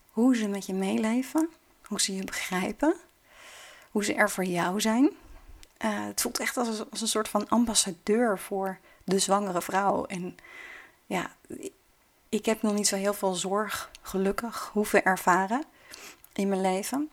Hoe 0.10 0.36
ze 0.36 0.48
met 0.48 0.66
je 0.66 0.74
meeleven, 0.74 1.50
hoe 1.86 2.02
ze 2.02 2.16
je 2.16 2.24
begrijpen, 2.24 2.96
hoe 3.92 4.04
ze 4.04 4.14
er 4.14 4.30
voor 4.30 4.44
jou 4.44 4.82
zijn. 4.82 5.10
het 5.78 6.22
voelt 6.22 6.40
echt 6.40 6.58
als, 6.58 6.90
als 6.92 7.02
een 7.02 7.08
soort 7.08 7.30
van 7.30 7.50
ambassadeur 7.50 8.40
voor 8.40 8.80
de 9.04 9.20
zwangere 9.20 9.62
vrouw. 9.62 10.06
En 10.06 10.38
ja, 11.06 11.32
ik 12.30 12.46
heb 12.46 12.62
nog 12.62 12.74
niet 12.74 12.88
zo 12.88 12.96
heel 12.96 13.14
veel 13.14 13.34
zorg, 13.34 13.92
gelukkig, 14.02 14.70
hoeven 14.74 15.04
ervaren 15.04 15.64
in 16.34 16.50
mijn 16.50 16.62
leven. 16.62 17.10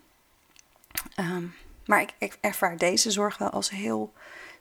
Ehm, 1.14 1.46
maar 1.86 2.00
ik, 2.00 2.14
ik, 2.18 2.38
ervaar 2.40 2.76
deze 2.76 3.10
zorg 3.10 3.38
wel 3.38 3.50
als 3.50 3.70
heel 3.70 4.12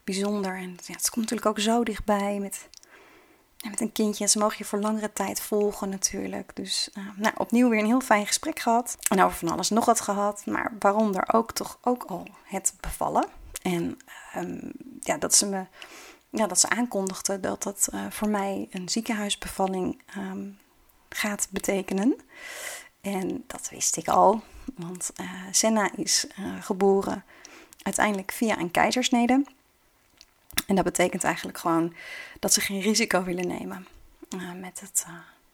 bijzonder. 0.03 0.55
En 0.55 0.77
ja, 0.85 0.93
het 0.93 1.09
komt 1.09 1.29
natuurlijk 1.29 1.45
ook 1.45 1.59
zo 1.59 1.83
dichtbij 1.83 2.39
met, 2.39 2.69
met 3.69 3.81
een 3.81 3.91
kindje. 3.91 4.23
En 4.23 4.29
ze 4.29 4.39
mogen 4.39 4.55
je 4.57 4.65
voor 4.65 4.79
langere 4.79 5.13
tijd 5.13 5.41
volgen 5.41 5.89
natuurlijk. 5.89 6.55
Dus 6.55 6.89
uh, 6.97 7.03
nou, 7.15 7.33
opnieuw 7.37 7.69
weer 7.69 7.79
een 7.79 7.85
heel 7.85 8.01
fijn 8.01 8.27
gesprek 8.27 8.59
gehad. 8.59 8.97
En 9.09 9.23
over 9.23 9.37
van 9.37 9.49
alles 9.49 9.69
nog 9.69 9.85
wat 9.85 10.01
gehad. 10.01 10.45
Maar 10.45 10.73
waaronder 10.79 11.33
ook 11.33 11.51
toch 11.51 11.77
ook 11.81 12.03
al 12.03 12.27
het 12.43 12.73
bevallen. 12.79 13.25
En 13.61 13.97
um, 14.35 14.71
ja, 14.99 15.17
dat 15.17 15.35
ze 15.35 15.45
me 15.45 15.65
ja, 16.35 16.47
dat 16.47 16.59
ze 16.59 16.69
aankondigde 16.69 17.39
dat 17.39 17.63
dat 17.63 17.87
uh, 17.93 18.05
voor 18.09 18.29
mij 18.29 18.67
een 18.71 18.89
ziekenhuisbevalling 18.89 20.01
um, 20.17 20.57
gaat 21.09 21.47
betekenen. 21.51 22.15
En 23.01 23.43
dat 23.47 23.69
wist 23.69 23.97
ik 23.97 24.07
al, 24.07 24.43
want 24.75 25.11
uh, 25.21 25.31
Senna 25.51 25.91
is 25.95 26.27
uh, 26.39 26.63
geboren 26.63 27.23
uiteindelijk 27.81 28.31
via 28.31 28.59
een 28.59 28.71
keizersnede. 28.71 29.43
En 30.67 30.75
dat 30.75 30.83
betekent 30.83 31.23
eigenlijk 31.23 31.57
gewoon 31.57 31.93
dat 32.39 32.53
ze 32.53 32.61
geen 32.61 32.81
risico 32.81 33.23
willen 33.23 33.47
nemen 33.47 33.87
met, 34.59 34.79
het, 34.79 35.05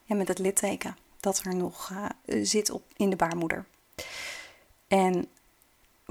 ja, 0.03 0.15
met 0.15 0.27
het 0.27 0.39
litteken 0.39 0.97
dat 1.19 1.39
er 1.43 1.55
nog 1.55 1.91
zit 2.25 2.69
op, 2.69 2.83
in 2.95 3.09
de 3.09 3.15
baarmoeder. 3.15 3.65
En 4.87 5.29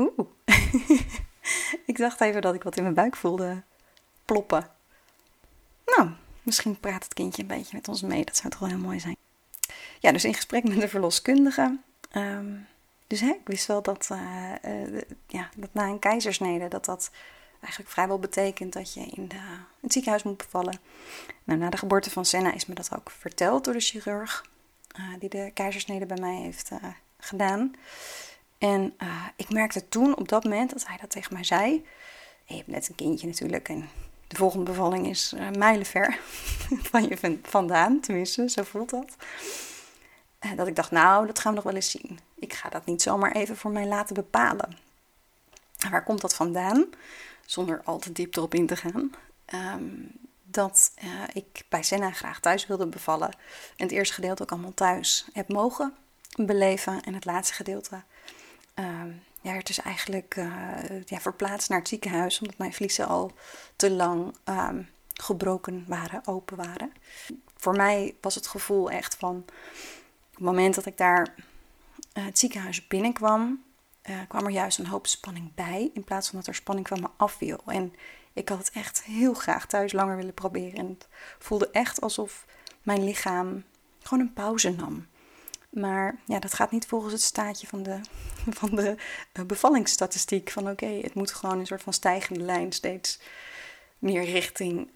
Oeh. 0.01 0.29
ik 1.91 1.97
dacht 1.97 2.21
even 2.21 2.43
dat 2.43 2.55
ik 2.55 2.63
wat 2.63 2.77
in 2.77 2.83
mijn 2.83 2.95
buik 2.95 3.17
voelde 3.17 3.63
Nou, 5.97 6.11
misschien 6.43 6.81
praat 6.81 7.05
het 7.05 7.15
kindje 7.15 7.43
een 7.43 7.49
beetje 7.49 7.77
met 7.77 7.89
ons 7.89 8.03
mee. 8.03 8.25
Dat 8.25 8.37
zou 8.37 8.49
toch 8.51 8.61
wel 8.61 8.69
heel 8.69 8.79
mooi 8.79 9.01
zijn. 9.01 9.17
Ja, 10.01 10.13
dus 10.13 10.25
in 10.25 10.35
gesprek 10.35 10.65
met 10.69 10.81
de 10.81 10.89
verloskundige. 10.89 11.79
Ehm, 12.11 12.57
dus 13.07 13.21
hè, 13.21 13.29
ik 13.29 13.41
wist 13.45 13.67
wel 13.67 13.83
dat, 13.83 14.09
uh, 14.13 14.53
uh, 14.65 15.01
ja, 15.27 15.49
dat 15.57 15.69
na 15.73 15.87
een 15.87 15.99
keizersnede 15.99 16.69
dat 16.69 16.85
dat 16.85 17.11
eigenlijk 17.61 17.93
vrijwel 17.93 18.19
betekent 18.19 18.73
dat 18.73 18.95
je 18.95 19.01
in, 19.01 19.29
de, 19.29 19.37
het 19.81 19.93
ziekenhuis 19.93 20.23
moet 20.23 20.37
bevallen. 20.37 20.81
Nou, 21.45 21.59
na 21.59 21.71
de 21.71 21.77
geboorte 21.77 22.11
van 22.11 22.25
Senna 22.25 22.53
is 22.53 22.67
me 22.67 22.75
dat 22.75 22.97
ook 22.97 23.11
verteld 23.11 23.65
door 23.65 23.75
de 23.75 23.81
chirurg 23.81 24.51
uh, 24.99 25.05
die 25.19 25.29
de 25.29 25.51
keizersnede 25.55 26.07
bij 26.07 26.21
mij 26.21 26.37
heeft 26.37 26.71
gedaan. 27.19 27.75
En 28.59 28.95
ik 29.37 29.51
merkte 29.51 29.89
toen 29.89 30.17
op 30.17 30.29
dat 30.29 30.45
moment 30.45 30.71
dat 30.71 30.87
hij 30.87 30.97
dat 30.97 31.11
tegen 31.11 31.33
mij 31.33 31.45
zei. 31.45 31.87
Je 32.45 32.57
hebt 32.57 32.69
net 32.69 32.89
een 32.89 32.95
kindje 32.95 33.27
natuurlijk 33.27 33.69
en 33.69 33.89
de 34.31 34.37
volgende 34.37 34.65
bevalling 34.65 35.07
is 35.07 35.33
uh, 35.35 35.51
mijlenver 35.51 36.19
van 36.91 37.09
je 37.09 37.39
vandaan, 37.43 38.01
tenminste, 38.01 38.49
zo 38.49 38.63
voelt 38.63 38.91
dat. 38.91 39.17
Uh, 40.41 40.57
dat 40.57 40.67
ik 40.67 40.77
dacht, 40.77 40.91
nou, 40.91 41.27
dat 41.27 41.39
gaan 41.39 41.51
we 41.51 41.57
nog 41.57 41.65
wel 41.65 41.75
eens 41.75 41.91
zien. 41.91 42.19
Ik 42.35 42.53
ga 42.53 42.69
dat 42.69 42.87
niet 42.87 43.03
zomaar 43.03 43.33
even 43.33 43.57
voor 43.57 43.71
mij 43.71 43.87
laten 43.87 44.15
bepalen. 44.15 44.79
waar 45.91 46.05
komt 46.05 46.21
dat 46.21 46.35
vandaan? 46.35 46.87
Zonder 47.47 47.81
al 47.85 47.99
te 47.99 48.13
diep 48.13 48.37
erop 48.37 48.55
in 48.55 48.67
te 48.67 48.77
gaan. 48.77 49.15
Um, 49.55 50.13
dat 50.45 50.93
uh, 51.05 51.11
ik 51.33 51.65
bij 51.69 51.83
Senna 51.83 52.11
graag 52.11 52.41
thuis 52.41 52.67
wilde 52.67 52.87
bevallen. 52.87 53.31
En 53.77 53.87
het 53.87 53.91
eerste 53.91 54.15
gedeelte 54.15 54.43
ook 54.43 54.51
allemaal 54.51 54.75
thuis 54.75 55.29
heb 55.33 55.49
mogen 55.49 55.95
beleven. 56.37 57.03
En 57.03 57.15
het 57.15 57.25
laatste 57.25 57.55
gedeelte 57.55 58.03
um, 58.75 59.23
ja, 59.41 59.53
werd 59.53 59.67
dus 59.67 59.81
eigenlijk 59.81 60.37
uh, 60.37 61.03
ja, 61.05 61.21
verplaatst 61.21 61.69
naar 61.69 61.79
het 61.79 61.89
ziekenhuis, 61.89 62.41
omdat 62.41 62.59
mijn 62.59 62.73
vliezen 62.73 63.07
al 63.07 63.33
te 63.77 63.91
lang 63.91 64.35
um, 64.45 64.89
gebroken 65.15 65.85
waren, 65.89 66.27
open 66.27 66.57
waren. 66.57 66.93
Voor 67.57 67.77
mij 67.77 68.15
was 68.21 68.35
het 68.35 68.47
gevoel 68.47 68.91
echt 68.91 69.15
van, 69.15 69.45
het 70.31 70.41
moment 70.41 70.75
dat 70.75 70.87
ik 70.87 70.97
daar 70.97 71.35
uh, 72.19 72.25
het 72.25 72.39
ziekenhuis 72.39 72.87
binnenkwam, 72.87 73.65
uh, 74.11 74.19
kwam 74.29 74.45
er 74.45 74.51
juist 74.51 74.79
een 74.79 74.87
hoop 74.87 75.07
spanning 75.07 75.55
bij, 75.55 75.91
in 75.95 76.05
plaats 76.05 76.29
van 76.29 76.39
dat 76.39 76.49
er 76.49 76.55
spanning 76.55 76.89
van 76.89 77.01
me 77.01 77.09
afviel. 77.17 77.61
En 77.67 77.95
ik 78.33 78.49
had 78.49 78.59
het 78.59 78.71
echt 78.71 79.03
heel 79.03 79.35
graag 79.35 79.67
thuis 79.67 79.93
langer 79.93 80.17
willen 80.17 80.35
proberen. 80.35 80.79
En 80.79 80.89
het 80.89 81.09
voelde 81.39 81.71
echt 81.71 82.01
alsof 82.01 82.47
mijn 82.83 83.05
lichaam 83.05 83.65
gewoon 84.03 84.25
een 84.25 84.33
pauze 84.33 84.71
nam. 84.71 85.07
Maar 85.71 86.17
ja, 86.25 86.39
dat 86.39 86.55
gaat 86.55 86.71
niet 86.71 86.87
volgens 86.87 87.13
het 87.13 87.23
staatje 87.23 87.67
van 87.67 87.83
de, 87.83 88.01
van 88.61 88.71
de 88.71 88.97
uh, 89.39 89.45
bevallingsstatistiek. 89.45 90.51
Van 90.51 90.71
oké, 90.71 90.87
het 90.87 91.15
moet 91.15 91.33
gewoon 91.33 91.59
een 91.59 91.67
soort 91.67 91.83
van 91.83 91.93
stijgende 91.93 92.41
lijn 92.41 92.73
steeds 92.73 93.21
meer 93.99 94.25
richting 94.25 94.89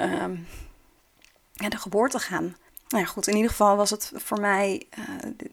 ja, 1.52 1.69
de 1.69 1.76
geboorte 1.76 2.19
gaan. 2.19 2.57
Nou 2.88 3.04
ja, 3.04 3.11
goed, 3.11 3.26
in 3.26 3.35
ieder 3.35 3.50
geval 3.50 3.76
was 3.76 3.90
het 3.90 4.12
voor 4.14 4.40
mij, 4.40 4.87
uh, 4.99 5.04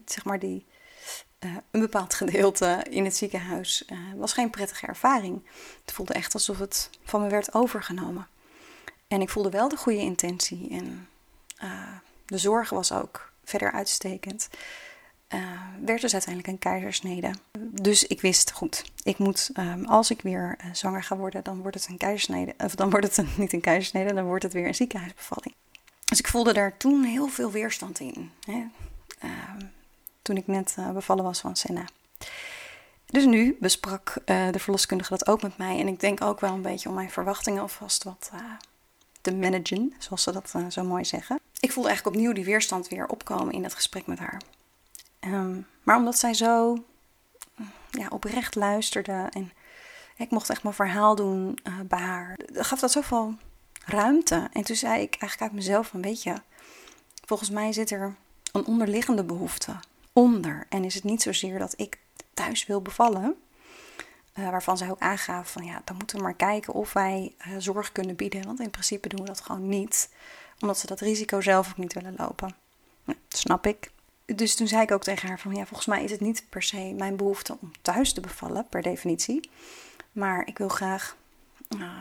zeg 0.04 0.24
maar, 0.24 0.38
die, 0.38 0.66
uh, 1.40 1.56
een 1.70 1.80
bepaald 1.80 2.14
gedeelte 2.22 2.84
in 2.90 3.04
het 3.04 3.16
ziekenhuis 3.16 3.84
was 4.16 4.32
geen 4.32 4.50
prettige 4.50 4.86
ervaring. 4.86 5.42
Het 5.84 5.94
voelde 5.94 6.12
echt 6.14 6.34
alsof 6.34 6.58
het 6.58 6.90
van 7.04 7.22
me 7.22 7.28
werd 7.28 7.54
overgenomen. 7.54 8.28
En 9.08 9.20
ik 9.20 9.28
voelde 9.28 9.50
wel 9.50 9.68
de 9.68 9.76
goede 9.76 9.98
intentie 9.98 10.70
en 10.70 11.08
de 12.26 12.38
zorg 12.38 12.70
was 12.70 12.92
ook 12.92 13.32
verder 13.44 13.72
uitstekend 13.72 14.48
uh, 15.34 15.40
werd 15.84 16.00
dus 16.00 16.12
uiteindelijk 16.12 16.52
een 16.52 16.58
keizersnede. 16.58 17.30
Dus 17.58 18.04
ik 18.04 18.20
wist, 18.20 18.52
goed, 18.52 18.84
ik 19.02 19.18
moet, 19.18 19.50
um, 19.58 19.84
als 19.84 20.10
ik 20.10 20.20
weer 20.20 20.58
uh, 20.64 20.74
zwanger 20.74 21.02
ga 21.02 21.16
worden, 21.16 21.44
dan 21.44 21.60
wordt 21.60 21.76
het 21.76 21.88
een 21.88 21.96
keizersnede. 21.96 22.54
Of 22.58 22.74
dan 22.74 22.90
wordt 22.90 23.16
het 23.16 23.26
niet 23.38 23.52
een 23.52 23.60
keizersnede, 23.60 24.14
dan 24.14 24.24
wordt 24.24 24.42
het 24.42 24.52
weer 24.52 24.66
een 24.66 24.74
ziekenhuisbevalling. 24.74 25.54
Dus 26.04 26.18
ik 26.18 26.28
voelde 26.28 26.52
daar 26.52 26.76
toen 26.76 27.04
heel 27.04 27.28
veel 27.28 27.50
weerstand 27.50 28.00
in. 28.00 28.30
Hè? 28.40 28.64
Uh, 29.24 29.30
toen 30.22 30.36
ik 30.36 30.46
net 30.46 30.74
uh, 30.78 30.90
bevallen 30.90 31.24
was 31.24 31.40
van 31.40 31.56
Senna. 31.56 31.84
Dus 33.06 33.24
nu 33.24 33.56
besprak 33.60 34.14
de 34.24 34.58
verloskundige 34.58 35.10
dat 35.10 35.26
ook 35.26 35.42
met 35.42 35.56
mij. 35.56 35.80
En 35.80 35.88
ik 35.88 36.00
denk 36.00 36.22
ook 36.22 36.40
wel 36.40 36.52
een 36.52 36.62
beetje 36.62 36.88
om 36.88 36.94
mijn 36.94 37.10
verwachtingen 37.10 37.62
alvast 37.62 38.04
wat 38.04 38.30
te 39.20 39.34
managen, 39.34 39.94
zoals 39.98 40.22
ze 40.22 40.32
dat 40.32 40.54
zo 40.68 40.84
mooi 40.84 41.04
zeggen. 41.04 41.40
Ik 41.60 41.72
voelde 41.72 41.88
eigenlijk 41.88 42.16
opnieuw 42.16 42.32
die 42.32 42.44
weerstand 42.44 42.88
weer 42.88 43.06
opkomen 43.06 43.54
in 43.54 43.62
dat 43.62 43.74
gesprek 43.74 44.06
met 44.06 44.18
haar. 44.18 44.40
Um, 45.24 45.66
maar 45.82 45.96
omdat 45.96 46.18
zij 46.18 46.34
zo 46.34 46.84
ja, 47.90 48.08
oprecht 48.08 48.54
luisterde 48.54 49.28
en 49.30 49.52
ik 50.16 50.30
mocht 50.30 50.50
echt 50.50 50.62
mijn 50.62 50.74
verhaal 50.74 51.14
doen 51.14 51.58
uh, 51.64 51.80
bij 51.80 51.98
haar, 51.98 52.38
gaf 52.52 52.80
dat 52.80 52.92
zoveel 52.92 53.34
ruimte. 53.84 54.48
En 54.52 54.62
toen 54.62 54.76
zei 54.76 54.92
ik 55.02 55.10
eigenlijk 55.10 55.40
uit 55.40 55.52
mezelf 55.52 55.86
van, 55.86 56.02
weet 56.02 56.22
je, 56.22 56.34
volgens 57.24 57.50
mij 57.50 57.72
zit 57.72 57.90
er 57.90 58.14
een 58.52 58.66
onderliggende 58.66 59.24
behoefte 59.24 59.76
onder. 60.12 60.66
En 60.68 60.84
is 60.84 60.94
het 60.94 61.04
niet 61.04 61.22
zozeer 61.22 61.58
dat 61.58 61.74
ik 61.76 61.98
thuis 62.34 62.66
wil 62.66 62.82
bevallen, 62.82 63.36
uh, 64.34 64.50
waarvan 64.50 64.76
zij 64.76 64.90
ook 64.90 65.00
aangaf 65.00 65.52
van, 65.52 65.64
ja, 65.64 65.82
dan 65.84 65.96
moeten 65.96 66.16
we 66.16 66.22
maar 66.22 66.34
kijken 66.34 66.72
of 66.72 66.92
wij 66.92 67.34
uh, 67.38 67.54
zorg 67.58 67.92
kunnen 67.92 68.16
bieden. 68.16 68.46
Want 68.46 68.60
in 68.60 68.70
principe 68.70 69.08
doen 69.08 69.20
we 69.20 69.26
dat 69.26 69.40
gewoon 69.40 69.68
niet, 69.68 70.08
omdat 70.60 70.78
ze 70.78 70.86
dat 70.86 71.00
risico 71.00 71.40
zelf 71.40 71.68
ook 71.68 71.76
niet 71.76 71.92
willen 71.92 72.14
lopen. 72.16 72.54
Dat 73.04 73.16
snap 73.28 73.66
ik 73.66 73.90
dus 74.34 74.54
toen 74.54 74.68
zei 74.68 74.82
ik 74.82 74.90
ook 74.90 75.02
tegen 75.02 75.28
haar 75.28 75.40
van 75.40 75.54
ja, 75.54 75.66
volgens 75.66 75.86
mij 75.86 76.04
is 76.04 76.10
het 76.10 76.20
niet 76.20 76.44
per 76.48 76.62
se 76.62 76.94
mijn 76.96 77.16
behoefte 77.16 77.56
om 77.60 77.72
thuis 77.82 78.12
te 78.12 78.20
bevallen, 78.20 78.68
per 78.68 78.82
definitie. 78.82 79.50
Maar 80.12 80.46
ik 80.46 80.58
wil 80.58 80.68
graag 80.68 81.16
uh, 81.76 81.92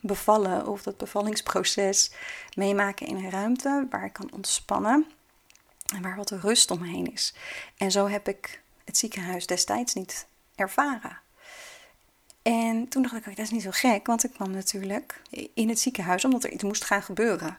bevallen 0.00 0.66
of 0.66 0.82
dat 0.82 0.96
bevallingsproces 0.96 2.10
meemaken 2.54 3.06
in 3.06 3.16
een 3.16 3.30
ruimte 3.30 3.86
waar 3.90 4.04
ik 4.04 4.12
kan 4.12 4.32
ontspannen 4.32 5.06
en 5.94 6.02
waar 6.02 6.16
wat 6.16 6.30
rust 6.30 6.70
omheen 6.70 7.12
is. 7.12 7.34
En 7.76 7.90
zo 7.90 8.08
heb 8.08 8.28
ik 8.28 8.60
het 8.84 8.96
ziekenhuis 8.96 9.46
destijds 9.46 9.94
niet 9.94 10.26
ervaren. 10.54 11.18
En 12.42 12.88
toen 12.88 13.02
dacht 13.02 13.14
ik, 13.14 13.24
dat 13.24 13.38
is 13.38 13.50
niet 13.50 13.62
zo 13.62 13.70
gek, 13.72 14.06
want 14.06 14.24
ik 14.24 14.32
kwam 14.32 14.50
natuurlijk 14.50 15.22
in 15.54 15.68
het 15.68 15.80
ziekenhuis 15.80 16.24
omdat 16.24 16.44
er 16.44 16.52
iets 16.52 16.62
moest 16.62 16.84
gaan 16.84 17.02
gebeuren. 17.02 17.58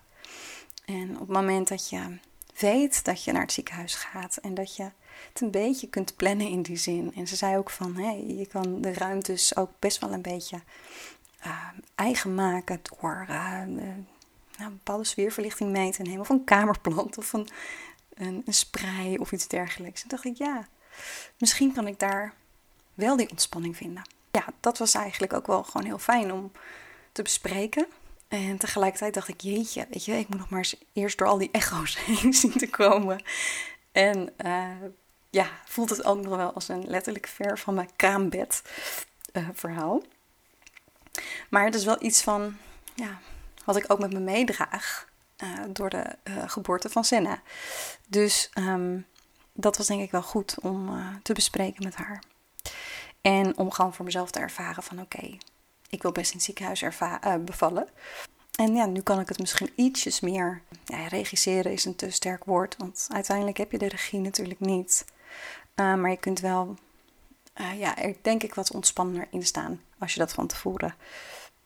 En 0.86 1.14
op 1.14 1.20
het 1.20 1.30
moment 1.30 1.68
dat 1.68 1.90
je 1.90 2.18
weet 2.60 3.06
dat 3.06 3.24
je 3.24 3.32
naar 3.32 3.42
het 3.42 3.52
ziekenhuis 3.52 3.96
gaat 3.96 4.38
en 4.38 4.54
dat 4.54 4.76
je 4.76 4.92
het 5.34 5.42
een 5.42 5.52
beetje 5.52 5.88
kunt 5.88 6.16
plannen 6.16 6.48
in 6.48 6.62
die 6.62 6.78
zin. 6.78 7.14
En 7.16 7.28
ze 7.28 7.36
zei 7.36 7.58
ook 7.58 7.70
van, 7.70 7.96
hé, 7.96 8.12
je 8.28 8.46
kan 8.46 8.82
de 8.82 8.94
ruimtes 8.94 9.56
ook 9.56 9.72
best 9.80 10.00
wel 10.00 10.14
een 10.14 10.22
beetje 10.22 10.62
uh, 11.46 11.68
eigen 11.96 12.36
maken 12.36 12.82
door 12.82 13.26
uh, 13.30 13.62
nou, 14.58 14.70
een 14.72 14.74
bepaalde 14.74 15.04
sfeerverlichting 15.04 15.72
mee 15.72 15.92
te 15.92 16.02
nemen. 16.02 16.20
Of 16.20 16.30
een 16.30 16.44
kamerplant 16.44 17.18
of 17.18 17.34
een, 17.34 17.48
een, 18.14 18.42
een 18.46 18.54
sprei 18.54 19.18
of 19.18 19.32
iets 19.32 19.48
dergelijks. 19.48 20.04
En 20.04 20.10
dacht 20.10 20.26
ik, 20.26 20.38
ja, 20.38 20.68
misschien 21.38 21.74
kan 21.74 21.88
ik 21.88 22.00
daar 22.00 22.34
wel 22.94 23.16
die 23.16 23.30
ontspanning 23.30 23.78
vinden. 23.78 24.04
Ja, 24.32 24.46
dat 24.60 24.78
was 24.78 24.94
eigenlijk 24.94 25.34
ook 25.34 25.48
wel 25.48 25.64
gewoon 25.64 25.86
heel 25.86 26.00
fijn 26.00 26.32
om 26.34 26.52
te 27.12 27.22
bespreken. 27.22 27.88
En 28.28 28.58
tegelijkertijd 28.58 29.14
dacht 29.14 29.28
ik, 29.28 29.42
jeetje, 29.42 29.88
weet 29.90 30.06
je, 30.06 30.18
ik 30.18 30.30
moet 30.30 30.40
nog 30.40 30.50
maar 30.50 30.60
eens 30.60 30.76
eerst 30.94 31.18
door 31.18 31.28
al 31.28 31.38
die 31.38 31.52
echo's 31.52 31.98
heen 32.06 32.34
zien 32.34 32.58
te 32.58 32.70
komen. 32.70 33.24
En 33.92 34.34
uh, 34.46 34.90
ja, 35.30 35.50
voelt 35.66 35.90
het 35.90 36.04
ook 36.04 36.22
nog 36.22 36.36
wel 36.36 36.54
als 36.54 36.68
een 36.68 36.88
letterlijk 36.88 37.28
ver 37.28 37.60
van 37.60 37.74
mijn 37.74 37.90
kraambed 37.96 38.62
uh, 39.34 39.50
verhaal. 39.54 40.02
Maar 41.50 41.66
het 41.66 41.76
is 41.76 41.86
wel 41.86 42.04
iets 42.04 42.22
van, 42.22 42.58
ja, 42.96 43.20
wat 43.66 43.76
ik 43.76 43.92
ook 43.92 44.00
met 44.00 44.14
me 44.14 44.20
meedraag 44.20 45.08
uh, 45.44 45.60
door 45.70 45.90
de 45.90 46.16
geboorte 46.46 46.90
van 46.90 47.04
Senna. 47.04 47.42
Dus 48.08 48.50
um, 48.60 49.06
dat 49.54 49.78
was 49.78 49.88
denk 49.88 50.02
ik 50.02 50.12
wel 50.12 50.24
goed 50.24 50.60
om 50.62 50.90
te 51.24 51.34
bespreken 51.34 51.84
met 51.84 51.96
haar. 51.96 52.24
En 53.22 53.58
om 53.58 53.72
gewoon 53.72 53.94
voor 53.94 54.06
mezelf 54.06 54.32
te 54.32 54.40
ervaren 54.40 54.84
van 54.84 55.02
oké, 55.02 55.38
ik 55.90 56.02
wil 56.02 56.12
best 56.12 56.32
in 56.32 56.36
het 56.38 56.46
ziekenhuis 56.46 56.82
uh, 56.82 57.36
bevallen. 57.46 57.88
En 58.60 58.76
ja, 58.76 58.86
nu 58.86 59.02
kan 59.02 59.20
ik 59.20 59.28
het 59.28 59.40
misschien 59.40 59.72
ietsjes 59.76 60.20
meer. 60.20 60.62
Ja, 60.86 61.08
regisseren 61.08 61.72
is 61.72 61.86
een 61.86 61.96
te 61.96 62.12
sterk 62.12 62.44
woord, 62.44 62.76
want 62.78 63.08
uiteindelijk 63.12 63.58
heb 63.58 63.72
je 63.72 63.78
de 63.78 63.88
regie 63.88 64.20
natuurlijk 64.20 64.60
niet. 64.60 65.06
Uh, 65.76 65.96
maar 65.96 66.10
je 66.10 66.18
kunt 66.18 66.40
wel, 66.40 66.76
uh, 67.62 67.80
ja, 67.80 67.98
er 67.98 68.16
denk 68.22 68.44
ik 68.44 68.54
wat 68.54 68.72
ontspannender 68.72 69.28
in 69.32 69.46
staan 69.46 69.82
als 69.98 70.14
je 70.14 70.20
dat 70.20 70.34
van 70.34 70.48
tevoren 70.48 70.96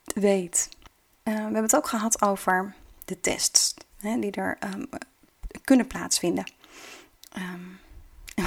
weet. 0.03 0.69
we 1.23 1.31
hebben 1.31 1.61
het 1.61 1.75
ook 1.75 1.87
gehad 1.87 2.21
over 2.21 2.75
de 3.05 3.19
tests 3.19 3.73
hè, 3.97 4.19
die 4.19 4.31
er 4.31 4.57
um, 4.73 4.89
kunnen 5.63 5.87
plaatsvinden. 5.87 6.45
Um, 7.37 7.79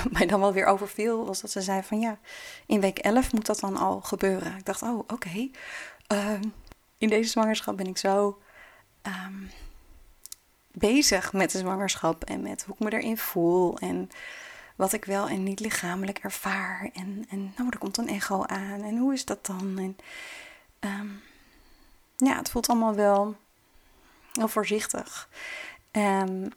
mij 0.12 0.26
dan 0.26 0.40
wel 0.40 0.52
weer 0.52 0.66
overviel, 0.66 1.26
was 1.26 1.40
dat 1.40 1.50
ze 1.50 1.60
zei 1.60 1.82
van 1.82 2.00
ja, 2.00 2.18
in 2.66 2.80
week 2.80 2.98
11 2.98 3.32
moet 3.32 3.46
dat 3.46 3.60
dan 3.60 3.76
al 3.76 4.00
gebeuren. 4.00 4.56
Ik 4.56 4.64
dacht, 4.64 4.82
oh 4.82 4.98
oké, 4.98 5.48
uh, 6.12 6.40
in 6.98 7.08
deze 7.08 7.30
zwangerschap 7.30 7.76
ben 7.76 7.86
ik 7.86 7.98
zo 7.98 8.38
um, 9.02 9.50
bezig 10.72 11.32
met 11.32 11.50
de 11.50 11.58
zwangerschap 11.58 12.24
en 12.24 12.42
met 12.42 12.64
hoe 12.64 12.74
ik 12.74 12.80
me 12.80 12.92
erin 12.92 13.18
voel. 13.18 13.78
En 13.78 14.10
wat 14.76 14.92
ik 14.92 15.04
wel 15.04 15.28
en 15.28 15.42
niet 15.42 15.60
lichamelijk 15.60 16.18
ervaar. 16.18 16.90
En, 16.92 17.26
en 17.30 17.52
nou, 17.56 17.68
er 17.70 17.78
komt 17.78 17.96
een 17.96 18.08
echo 18.08 18.44
aan. 18.44 18.82
En 18.82 18.96
hoe 18.96 19.12
is 19.12 19.24
dat 19.24 19.46
dan? 19.46 19.78
En, 19.78 19.96
ehm, 20.78 21.06
ja, 22.16 22.36
het 22.36 22.50
voelt 22.50 22.68
allemaal 22.68 22.94
wel 22.94 23.36
heel 24.32 24.48
voorzichtig. 24.48 25.28
Um, 25.92 26.48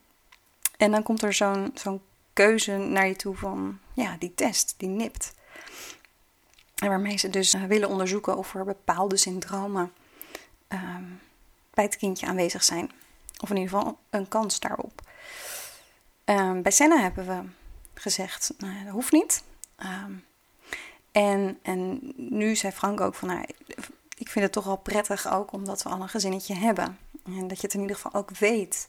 en 0.77 0.91
dan 0.91 1.03
komt 1.03 1.21
er 1.21 1.33
zo'n 1.33 1.71
zo'n 1.73 2.01
keuze 2.37 2.77
naar 2.77 3.07
je 3.07 3.15
toe 3.15 3.35
van, 3.35 3.79
ja, 3.93 4.15
die 4.19 4.33
test, 4.35 4.73
die 4.77 4.89
nipt. 4.89 5.33
En 6.75 6.87
waarmee 6.87 7.17
ze 7.17 7.29
dus 7.29 7.53
eh, 7.53 7.63
willen 7.63 7.89
onderzoeken 7.89 8.37
of 8.37 8.55
er 8.55 8.65
bepaalde 8.65 9.17
syndromen 9.17 9.93
ehm, 10.67 11.03
bij 11.73 11.83
het 11.83 11.97
kindje 11.97 12.27
aanwezig 12.27 12.63
zijn. 12.63 12.91
Of 13.39 13.49
in 13.49 13.57
ieder 13.57 13.77
geval 13.77 13.99
een 14.09 14.27
kans 14.27 14.59
daarop. 14.59 15.01
Um, 16.25 16.61
bij 16.61 16.71
Senna 16.71 16.97
hebben 16.97 17.27
we 17.27 17.41
gezegd, 17.93 18.53
nou, 18.57 18.83
dat 18.83 18.93
hoeft 18.93 19.11
niet. 19.11 19.43
Ehm, 19.75 20.11
en, 21.11 21.59
en 21.61 22.13
nu 22.15 22.55
zei 22.55 22.73
Frank 22.73 23.01
ook 23.01 23.15
van, 23.15 23.27
nou, 23.27 23.45
ik 24.17 24.29
vind 24.29 24.45
het 24.45 24.51
toch 24.53 24.65
wel 24.65 24.77
prettig 24.77 25.31
ook 25.31 25.51
omdat 25.51 25.83
we 25.83 25.89
al 25.89 26.01
een 26.01 26.09
gezinnetje 26.09 26.53
hebben. 26.53 26.97
En 27.25 27.47
dat 27.47 27.57
je 27.57 27.65
het 27.65 27.73
in 27.73 27.81
ieder 27.81 27.95
geval 27.95 28.13
ook 28.13 28.29
weet. 28.29 28.87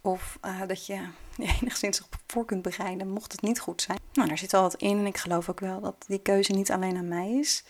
Of 0.00 0.38
uh, 0.44 0.60
dat 0.66 0.86
je 0.86 1.06
je 1.36 1.56
enigszins 1.60 2.02
op 2.02 2.16
voor 2.26 2.44
kunt 2.44 2.62
bereiden, 2.62 3.08
mocht 3.08 3.32
het 3.32 3.42
niet 3.42 3.60
goed 3.60 3.82
zijn. 3.82 3.98
Nou, 4.12 4.28
daar 4.28 4.38
zit 4.38 4.54
al 4.54 4.62
wat 4.62 4.74
in 4.74 4.98
en 4.98 5.06
ik 5.06 5.16
geloof 5.16 5.48
ook 5.48 5.60
wel 5.60 5.80
dat 5.80 6.04
die 6.06 6.22
keuze 6.22 6.52
niet 6.52 6.70
alleen 6.70 6.96
aan 6.96 7.08
mij 7.08 7.30
is. 7.30 7.64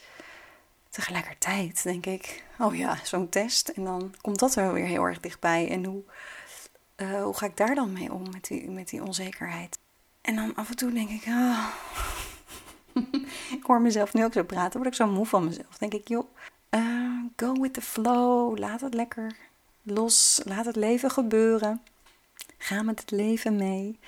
Tegelijkertijd 0.91 1.83
denk 1.83 2.07
ik, 2.07 2.45
oh 2.59 2.75
ja, 2.75 2.99
zo'n 3.05 3.29
test. 3.29 3.69
En 3.69 3.85
dan 3.85 4.15
komt 4.21 4.39
dat 4.39 4.55
er 4.55 4.73
weer 4.73 4.87
heel 4.87 5.05
erg 5.05 5.21
dichtbij. 5.21 5.71
En 5.71 5.85
hoe, 5.85 6.03
uh, 6.97 7.23
hoe 7.23 7.37
ga 7.37 7.47
ik 7.47 7.57
daar 7.57 7.75
dan 7.75 7.93
mee 7.93 8.13
om, 8.13 8.23
met 8.31 8.45
die, 8.45 8.71
met 8.71 8.89
die 8.89 9.03
onzekerheid? 9.03 9.79
En 10.21 10.37
dan 10.37 10.55
af 10.55 10.69
en 10.69 10.77
toe 10.77 10.93
denk 10.93 11.11
ik, 11.11 11.25
oh. 11.27 11.69
ik 13.57 13.63
hoor 13.63 13.81
mezelf 13.81 14.15
nu 14.15 14.25
ook 14.25 14.33
zo 14.33 14.43
praten, 14.43 14.81
word 14.81 14.91
ik 14.91 14.97
zo 14.97 15.07
moe 15.07 15.27
van 15.27 15.45
mezelf. 15.45 15.79
Denk 15.79 15.95
ik, 15.95 16.09
joh, 16.09 16.35
uh, 16.71 17.23
go 17.37 17.53
with 17.53 17.75
the 17.75 17.83
flow, 17.83 18.59
laat 18.59 18.81
het 18.81 18.95
lekker 18.95 19.37
los, 19.83 20.41
laat 20.45 20.65
het 20.65 20.77
leven 20.77 21.11
gebeuren. 21.11 21.83
Ga 22.59 22.83
met 22.83 23.01
het 23.01 23.11
leven 23.11 23.57
mee. 23.57 23.99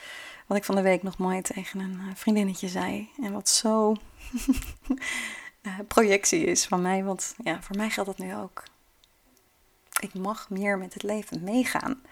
Wat 0.47 0.57
ik 0.57 0.64
van 0.64 0.75
de 0.75 0.83
week 0.83 1.02
nog 1.02 1.19
mooi 1.19 1.42
tegen 1.42 1.80
een 1.80 2.00
eh, 2.00 2.14
vriendinnetje 2.14 2.69
zei. 2.69 3.11
En 3.23 3.33
wat 3.33 3.49
zo 3.49 3.97
uh, 5.62 5.78
projectie 5.88 6.45
is 6.45 6.66
van 6.66 6.83
mij. 6.83 7.04
Want 7.04 7.35
ja, 7.45 7.62
voor 7.62 7.76
mij 7.76 7.90
geldt 7.90 8.16
dat 8.16 8.26
nu 8.26 8.35
ook. 8.35 8.62
Ik 10.00 10.14
mag 10.14 10.50
meer 10.50 10.78
met 10.78 10.95
het 10.95 11.02
leven 11.02 11.45
meegaan. 11.45 12.02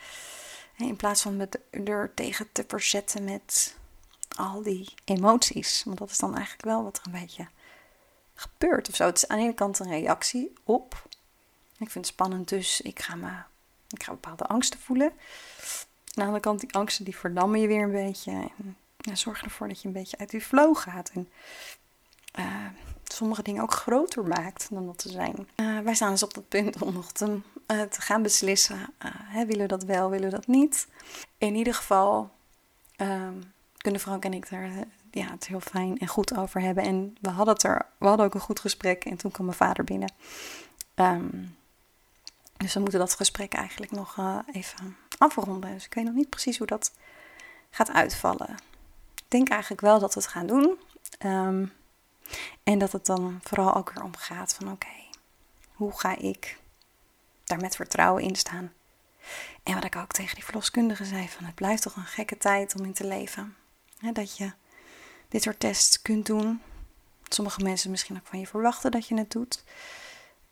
In 0.76 0.96
plaats 0.96 1.22
van 1.22 1.36
me 1.36 1.48
er 1.70 2.14
tegen 2.14 2.52
te 2.52 2.64
verzetten 2.68 3.24
met 3.24 3.76
al 4.36 4.62
die 4.62 4.94
emoties. 5.04 5.82
Want 5.84 5.98
dat 5.98 6.10
is 6.10 6.18
dan 6.18 6.34
eigenlijk 6.34 6.64
wel 6.64 6.82
wat 6.82 6.96
er 6.96 7.02
een 7.06 7.20
beetje 7.20 7.48
gebeurt 8.34 8.88
of 8.88 8.94
zo. 8.94 9.06
Het 9.06 9.16
is 9.16 9.28
aan 9.28 9.38
de 9.38 9.44
ene 9.44 9.54
kant 9.54 9.78
een 9.78 9.90
reactie 9.90 10.52
op. 10.64 11.06
Ik 11.78 11.90
vind 11.90 11.94
het 11.94 12.06
spannend, 12.06 12.48
dus 12.48 12.80
ik 12.80 13.00
ga, 13.00 13.14
me, 13.14 13.30
ik 13.88 14.02
ga 14.02 14.12
bepaalde 14.12 14.44
angsten 14.44 14.80
voelen. 14.80 15.12
De 16.18 16.24
andere 16.24 16.42
kant, 16.42 16.60
die 16.60 16.74
angsten 16.74 17.04
die 17.04 17.16
verdammen 17.16 17.60
je 17.60 17.66
weer 17.66 17.82
een 17.82 17.90
beetje. 17.90 18.30
En 18.30 18.76
ja, 18.96 19.14
zorgen 19.14 19.44
ervoor 19.44 19.68
dat 19.68 19.80
je 19.80 19.86
een 19.88 19.94
beetje 19.94 20.18
uit 20.18 20.30
die 20.30 20.40
flow 20.40 20.76
gaat. 20.76 21.10
En 21.14 21.28
uh, 22.38 22.66
sommige 23.04 23.42
dingen 23.42 23.62
ook 23.62 23.72
groter 23.72 24.24
maakt 24.24 24.68
dan 24.70 24.86
dat 24.86 25.02
ze 25.02 25.08
zijn. 25.08 25.48
Uh, 25.56 25.78
wij 25.78 25.94
staan 25.94 26.10
dus 26.10 26.22
op 26.22 26.34
dat 26.34 26.48
punt 26.48 26.82
om 26.82 26.92
nog 26.92 27.12
te, 27.12 27.40
uh, 27.66 27.82
te 27.82 28.00
gaan 28.00 28.22
beslissen. 28.22 28.78
Hè, 29.04 29.46
willen 29.46 29.62
we 29.62 29.68
dat 29.68 29.82
wel, 29.82 30.10
willen 30.10 30.30
we 30.30 30.36
dat 30.36 30.46
niet? 30.46 30.88
In 31.38 31.54
ieder 31.54 31.74
geval 31.74 32.30
ehm, 32.96 33.34
kunnen 33.76 34.00
Frank 34.00 34.24
en 34.24 34.34
ik 34.34 34.50
daar 34.50 34.70
ja, 35.10 35.30
het 35.30 35.46
heel 35.46 35.60
fijn 35.60 35.98
en 35.98 36.06
goed 36.06 36.36
over 36.36 36.60
hebben. 36.60 36.84
En 36.84 37.16
we 37.20 37.30
hadden, 37.30 37.54
het 37.54 37.62
er, 37.62 37.86
we 37.98 38.06
hadden 38.06 38.26
ook 38.26 38.34
een 38.34 38.40
goed 38.40 38.60
gesprek 38.60 39.04
en 39.04 39.16
toen 39.16 39.30
kwam 39.30 39.46
mijn 39.46 39.58
vader 39.58 39.84
binnen. 39.84 40.12
Um, 40.94 41.56
dus 42.56 42.74
we 42.74 42.80
moeten 42.80 42.98
dat 42.98 43.14
gesprek 43.14 43.52
eigenlijk 43.52 43.92
nog 43.92 44.16
even 44.52 44.96
afronden. 45.18 45.72
Dus 45.72 45.84
ik 45.84 45.94
weet 45.94 46.04
nog 46.04 46.14
niet 46.14 46.28
precies 46.28 46.58
hoe 46.58 46.66
dat 46.66 46.92
gaat 47.70 47.90
uitvallen. 47.90 48.50
Ik 49.14 49.24
denk 49.28 49.48
eigenlijk 49.48 49.80
wel 49.80 49.98
dat 49.98 50.14
we 50.14 50.20
het 50.20 50.28
gaan 50.28 50.46
doen. 50.46 50.78
Ehm, 51.18 51.66
en 52.62 52.78
dat 52.78 52.92
het 52.92 53.06
dan 53.06 53.40
vooral 53.42 53.74
ook 53.74 53.92
weer 53.92 54.04
om 54.04 54.16
gaat 54.16 54.54
van 54.54 54.70
oké, 54.70 54.96
hoe 55.72 55.98
ga 55.98 56.16
ik 56.16 56.58
daar 57.44 57.60
met 57.60 57.76
vertrouwen 57.76 58.22
in 58.22 58.36
staan? 58.36 58.72
En 59.62 59.74
wat 59.74 59.84
ik 59.84 59.96
ook 59.96 60.12
tegen 60.12 60.34
die 60.34 60.44
verloskundige 60.44 61.04
zei, 61.04 61.28
van 61.28 61.44
het 61.44 61.54
blijft 61.54 61.82
toch 61.82 61.96
een 61.96 62.04
gekke 62.04 62.36
tijd 62.36 62.74
om 62.78 62.84
in 62.84 62.92
te 62.92 63.06
leven. 63.06 63.56
dat 64.12 64.36
je 64.36 64.52
dit 65.28 65.42
soort 65.42 65.60
tests 65.60 66.02
kunt 66.02 66.26
doen. 66.26 66.62
Sommige 67.28 67.62
mensen 67.62 67.90
misschien 67.90 68.16
ook 68.16 68.26
van 68.26 68.38
je 68.38 68.46
verwachten 68.46 68.90
dat 68.90 69.08
je 69.08 69.18
het 69.18 69.30
doet. 69.30 69.64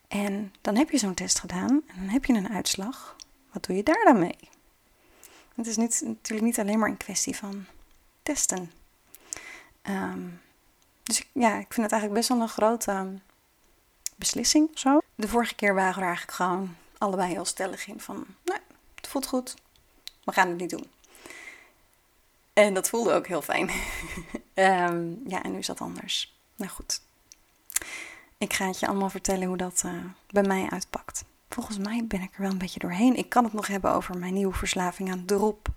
En 0.07 0.53
dan 0.61 0.75
heb 0.75 0.89
je 0.89 0.97
zo'n 0.97 1.13
test 1.13 1.39
gedaan 1.39 1.81
en 1.87 1.95
dan 1.95 2.07
heb 2.07 2.25
je 2.25 2.33
een 2.33 2.49
uitslag. 2.49 3.15
Wat 3.51 3.65
doe 3.65 3.75
je 3.75 3.83
daar 3.83 4.03
dan 4.03 4.19
mee? 4.19 4.49
Het 5.57 5.67
is 5.67 5.77
niet, 5.77 6.01
natuurlijk 6.05 6.47
niet 6.47 6.59
alleen 6.59 6.79
maar 6.79 6.89
een 6.89 6.97
kwestie 6.97 7.35
van 7.35 7.65
testen. 8.23 8.71
Ehm, 9.81 10.21
dus 11.03 11.23
ja, 11.31 11.49
ik 11.49 11.73
vind 11.73 11.91
het 11.91 11.91
eigenlijk 11.91 12.13
best 12.13 12.29
wel 12.29 12.41
een 12.41 12.49
grote 12.49 13.19
beslissing 14.15 14.69
zo. 14.73 14.99
De 15.15 15.27
vorige 15.27 15.55
keer 15.55 15.73
waren 15.73 15.99
we 15.99 16.05
eigenlijk 16.05 16.37
gewoon 16.37 16.75
allebei 16.97 17.31
heel 17.31 17.45
stellig 17.45 17.87
in 17.87 17.99
van, 17.99 18.25
nee, 18.43 18.57
het 18.95 19.07
voelt 19.07 19.27
goed, 19.27 19.55
we 20.23 20.31
gaan 20.31 20.47
het 20.47 20.57
niet 20.57 20.69
doen. 20.69 20.85
En 22.53 22.73
dat 22.73 22.89
voelde 22.89 23.13
ook 23.13 23.27
heel 23.27 23.41
fijn. 23.41 23.69
um, 24.53 25.21
ja, 25.33 25.43
en 25.43 25.51
nu 25.51 25.57
is 25.57 25.67
dat 25.67 25.81
anders. 25.81 26.35
Nou 26.55 26.71
goed. 26.71 27.01
Ik 28.37 28.53
ga 28.53 28.67
het 28.67 28.79
je 28.79 28.87
allemaal 28.87 29.09
vertellen 29.09 29.47
hoe 29.47 29.57
dat 29.57 29.83
uh, 29.85 30.03
bij 30.29 30.43
mij 30.43 30.69
uitpakt. 30.69 31.23
Volgens 31.49 31.77
mij 31.77 32.05
ben 32.07 32.21
ik 32.21 32.33
er 32.33 32.41
wel 32.41 32.51
een 32.51 32.57
beetje 32.57 32.79
doorheen. 32.79 33.15
Ik 33.15 33.29
kan 33.29 33.43
het 33.43 33.53
nog 33.53 33.67
hebben 33.67 33.93
over 33.93 34.17
mijn 34.17 34.33
nieuwe 34.33 34.53
verslaving 34.53 35.11
aan 35.11 35.25
drop 35.25 35.67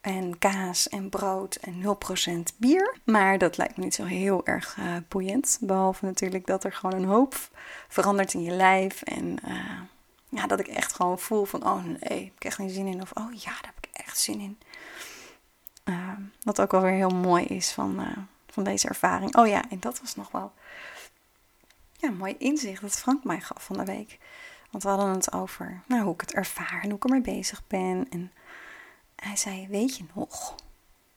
en 0.00 0.38
kaas 0.38 0.88
en 0.88 1.08
brood 1.08 1.54
en 1.54 1.82
0% 2.52 2.56
bier. 2.56 2.96
Maar 3.04 3.38
dat 3.38 3.56
lijkt 3.56 3.76
me 3.76 3.84
niet 3.84 3.94
zo 3.94 4.04
heel 4.04 4.46
erg 4.46 4.76
uh, 4.76 4.96
boeiend. 5.08 5.58
Behalve 5.60 6.04
natuurlijk 6.04 6.46
dat 6.46 6.64
er 6.64 6.72
gewoon 6.72 7.02
een 7.02 7.08
hoop 7.08 7.34
verandert 7.88 8.34
in 8.34 8.42
je 8.42 8.50
lijf. 8.50 9.02
En 9.02 9.36
uh, 9.48 9.80
ja, 10.28 10.46
dat 10.46 10.60
ik 10.60 10.66
echt 10.66 10.94
gewoon 10.94 11.18
voel 11.18 11.44
van, 11.44 11.66
oh 11.66 11.84
nee, 11.84 12.24
heb 12.24 12.34
ik 12.34 12.44
echt 12.44 12.56
geen 12.56 12.70
zin 12.70 12.86
in. 12.86 13.02
Of, 13.02 13.10
oh 13.14 13.32
ja, 13.32 13.50
daar 13.50 13.72
heb 13.74 13.86
ik 13.90 13.90
echt 13.92 14.18
zin 14.18 14.40
in. 14.40 14.58
Uh, 15.84 16.12
wat 16.42 16.60
ook 16.60 16.70
wel 16.70 16.80
weer 16.80 16.92
heel 16.92 17.08
mooi 17.08 17.44
is 17.44 17.72
van, 17.72 18.04
van 18.46 18.64
deze 18.64 18.88
ervaring. 18.88 19.36
Oh 19.36 19.46
ja, 19.46 19.64
en 19.70 19.80
dat 19.80 20.00
was 20.00 20.14
nog 20.14 20.30
wel 20.30 20.52
ja, 21.98 22.08
een 22.08 22.16
mooi 22.16 22.34
inzicht 22.38 22.80
dat 22.80 22.98
Frank 22.98 23.24
mij 23.24 23.40
gaf 23.40 23.64
van 23.64 23.76
de 23.76 23.84
week. 23.84 24.18
Want 24.70 24.82
we 24.82 24.88
hadden 24.88 25.10
het 25.10 25.32
over 25.32 25.82
nou, 25.86 26.02
hoe 26.02 26.14
ik 26.14 26.20
het 26.20 26.34
ervaar 26.34 26.80
en 26.82 26.88
hoe 26.88 26.96
ik 26.96 27.04
ermee 27.04 27.20
bezig 27.20 27.62
ben. 27.66 28.06
En 28.10 28.32
hij 29.16 29.36
zei: 29.36 29.68
Weet 29.68 29.96
je 29.96 30.04
nog 30.14 30.54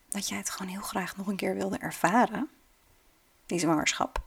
dat 0.10 0.30
jij 0.30 0.38
het 0.38 0.50
gewoon 0.50 0.72
heel 0.72 0.82
graag 0.82 1.18
nog 1.18 1.28
een 1.28 1.36
keer 1.36 1.56
wilde 1.56 1.78
ervaren? 1.78 2.50
Die 3.46 3.60
zwangerschap. 3.60 4.22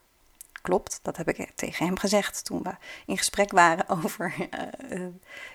Klopt, 0.62 0.98
dat 1.02 1.16
heb 1.16 1.28
ik 1.28 1.52
tegen 1.54 1.86
hem 1.86 1.98
gezegd 1.98 2.44
toen 2.44 2.62
we 2.62 2.76
in 3.06 3.18
gesprek 3.18 3.50
waren 3.50 3.88
over: 3.88 4.34
uh, 4.38 4.98
uh, 4.98 5.08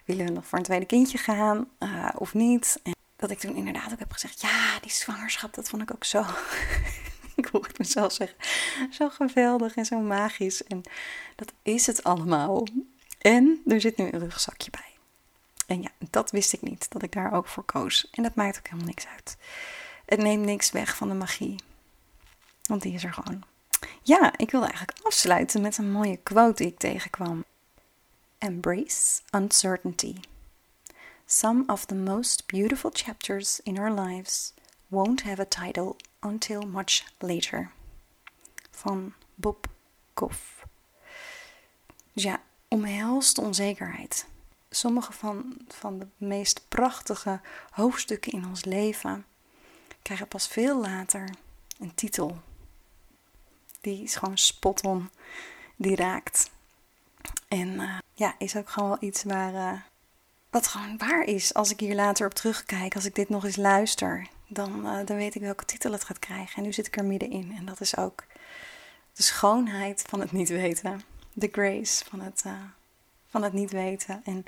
willen 0.05 0.25
we 0.25 0.31
nog 0.31 0.45
voor 0.45 0.57
een 0.57 0.63
tweede 0.63 0.85
kindje 0.85 1.17
gaan 1.17 1.67
uh, 1.79 2.09
of 2.15 2.33
niet? 2.33 2.79
En 2.83 2.95
dat 3.15 3.31
ik 3.31 3.39
toen 3.39 3.55
inderdaad 3.55 3.91
ook 3.91 3.99
heb 3.99 4.11
gezegd: 4.11 4.41
Ja, 4.41 4.79
die 4.79 4.91
zwangerschap, 4.91 5.53
dat 5.53 5.69
vond 5.69 5.81
ik 5.81 5.91
ook 5.91 6.03
zo. 6.03 6.25
ik 7.35 7.45
hoor 7.51 7.65
het 7.65 7.77
mezelf 7.77 8.13
zeggen. 8.13 8.37
Zo 8.91 9.09
geweldig 9.09 9.75
en 9.75 9.85
zo 9.85 9.99
magisch. 9.99 10.63
En 10.63 10.81
dat 11.35 11.53
is 11.61 11.85
het 11.85 12.03
allemaal. 12.03 12.67
En 13.19 13.61
er 13.67 13.81
zit 13.81 13.97
nu 13.97 14.05
een 14.11 14.19
rugzakje 14.19 14.71
bij. 14.71 14.97
En 15.67 15.81
ja, 15.81 15.89
dat 16.09 16.31
wist 16.31 16.53
ik 16.53 16.61
niet, 16.61 16.91
dat 16.91 17.03
ik 17.03 17.11
daar 17.11 17.33
ook 17.33 17.47
voor 17.47 17.63
koos. 17.63 18.09
En 18.11 18.23
dat 18.23 18.35
maakt 18.35 18.57
ook 18.57 18.65
helemaal 18.67 18.87
niks 18.87 19.07
uit. 19.07 19.37
Het 20.05 20.19
neemt 20.19 20.45
niks 20.45 20.71
weg 20.71 20.95
van 20.95 21.07
de 21.07 21.13
magie. 21.13 21.55
Want 22.63 22.81
die 22.81 22.93
is 22.93 23.03
er 23.03 23.13
gewoon. 23.13 23.43
Ja, 24.03 24.37
ik 24.37 24.51
wilde 24.51 24.67
eigenlijk 24.67 24.99
afsluiten 25.05 25.61
met 25.61 25.77
een 25.77 25.91
mooie 25.91 26.17
quote 26.17 26.63
die 26.63 26.71
ik 26.71 26.77
tegenkwam. 26.77 27.43
Embrace 28.37 29.21
uncertainty. 29.35 30.15
Some 31.25 31.63
of 31.67 31.85
the 31.85 31.95
most 31.95 32.45
beautiful 32.45 32.89
chapters 32.93 33.59
in 33.63 33.79
our 33.79 33.91
lives 33.91 34.53
won't 34.87 35.23
have 35.23 35.41
a 35.41 35.45
title 35.45 35.95
until 36.19 36.61
much 36.61 37.03
later. 37.17 37.71
Van 38.71 39.13
Bob 39.35 39.67
Goff. 40.13 40.65
Dus 42.13 42.23
ja, 42.23 42.41
omhelst 42.69 43.37
onzekerheid. 43.37 44.25
Sommige 44.69 45.11
van, 45.11 45.57
van 45.67 45.99
de 45.99 46.07
meest 46.17 46.61
prachtige 46.67 47.39
hoofdstukken 47.69 48.31
in 48.31 48.45
ons 48.45 48.65
leven 48.65 49.25
krijgen 50.01 50.27
pas 50.27 50.47
veel 50.47 50.81
later 50.81 51.29
een 51.79 51.95
titel. 51.95 52.37
Die 53.81 54.03
is 54.03 54.15
gewoon 54.15 54.37
spot 54.37 54.83
on, 54.83 55.09
die 55.75 55.95
raakt. 55.95 56.49
En 57.47 57.67
uh, 57.67 57.97
ja, 58.13 58.35
is 58.37 58.55
ook 58.55 58.69
gewoon 58.69 58.89
wel 58.89 58.97
iets 58.99 59.23
waar, 59.23 59.53
uh, 59.53 59.81
wat 60.49 60.67
gewoon 60.67 60.97
waar 60.97 61.23
is 61.23 61.53
als 61.53 61.71
ik 61.71 61.79
hier 61.79 61.95
later 61.95 62.25
op 62.25 62.33
terugkijk, 62.33 62.95
als 62.95 63.05
ik 63.05 63.15
dit 63.15 63.29
nog 63.29 63.45
eens 63.45 63.55
luister. 63.55 64.27
dan, 64.47 64.85
eh, 64.87 65.05
dan 65.05 65.17
weet 65.17 65.35
ik 65.35 65.41
welke 65.41 65.65
titel 65.65 65.91
het 65.91 66.03
gaat 66.03 66.19
krijgen. 66.19 66.55
En 66.55 66.63
nu 66.63 66.73
zit 66.73 66.87
ik 66.87 66.97
er 66.97 67.05
middenin. 67.05 67.55
En 67.57 67.65
dat 67.65 67.81
is 67.81 67.97
ook 67.97 68.23
de 69.13 69.23
schoonheid 69.23 70.03
van 70.07 70.19
het 70.19 70.31
niet 70.31 70.49
weten. 70.49 71.01
De 71.33 71.49
grace 71.51 72.05
van 72.05 72.21
het, 72.21 72.43
uh, 72.47 72.53
van 73.27 73.43
het 73.43 73.53
niet 73.53 73.71
weten. 73.71 74.21
En 74.23 74.43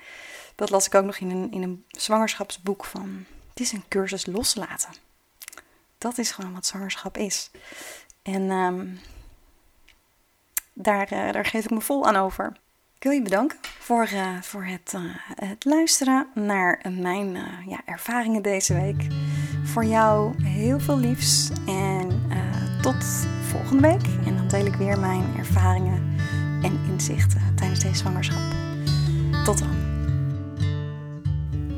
dat 0.55 0.69
las 0.69 0.85
ik 0.85 0.95
ook 0.95 1.05
nog 1.05 1.17
in 1.17 1.29
een, 1.29 1.51
in 1.51 1.61
een 1.61 1.85
zwangerschapsboek 1.87 2.85
van... 2.85 3.25
Het 3.49 3.59
is 3.59 3.71
een 3.71 3.83
cursus 3.87 4.25
loslaten. 4.25 4.93
Dat 5.97 6.17
is 6.17 6.31
gewoon 6.31 6.53
wat 6.53 6.65
zwangerschap 6.65 7.17
is. 7.17 7.51
En 8.21 8.49
um, 8.49 8.99
daar, 10.73 11.13
uh, 11.13 11.31
daar 11.31 11.45
geef 11.45 11.63
ik 11.63 11.71
me 11.71 11.81
vol 11.81 12.05
aan 12.05 12.15
over. 12.15 12.57
Ik 12.95 13.03
wil 13.03 13.11
je 13.11 13.21
bedanken 13.21 13.57
voor, 13.79 14.09
uh, 14.13 14.41
voor 14.41 14.65
het, 14.65 14.93
het, 15.35 15.65
luisteren 15.65 16.27
naar 16.33 16.85
mijn 16.89 17.33
ja, 17.67 17.81
ervaringen 17.85 18.41
deze 18.41 18.73
week. 18.73 19.07
Voor 19.63 19.85
jou 19.85 20.43
heel 20.43 20.79
veel 20.79 20.97
liefs 20.97 21.49
en 21.67 22.29
tot 22.81 23.03
volgende 23.41 23.81
week. 23.81 24.25
En 24.25 24.35
dan 24.35 24.47
deel 24.47 24.65
ik 24.65 24.75
weer 24.75 24.99
mijn 24.99 25.37
ervaringen 25.37 26.11
en 26.62 26.80
inzichten 26.91 27.41
tijdens 27.56 27.80
deze 27.80 27.95
zwangerschap. 27.95 28.54
Tot 29.45 29.58
dan. 29.58 29.82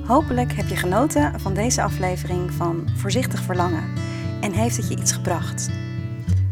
Hopelijk 0.05 0.53
heb 0.53 0.67
je 0.67 0.75
genoten 0.75 1.39
van 1.39 1.53
deze 1.53 1.81
aflevering 1.81 2.51
van 2.51 2.89
Voorzichtig 2.95 3.41
Verlangen 3.41 3.83
en 4.41 4.51
heeft 4.51 4.77
het 4.77 4.87
je 4.87 4.97
iets 4.97 5.11
gebracht. 5.11 5.69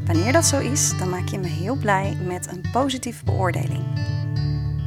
Wanneer 0.06 0.32
dat 0.34 0.46
zo 0.46 0.60
is, 0.60 0.98
dan 0.98 1.10
maak 1.10 1.28
je 1.28 1.40
me 1.40 1.48
heel 1.48 1.76
blij 1.76 2.18
met 2.28 2.52
een 2.52 2.66
positieve 2.72 3.26
beoordeling. 3.26 3.84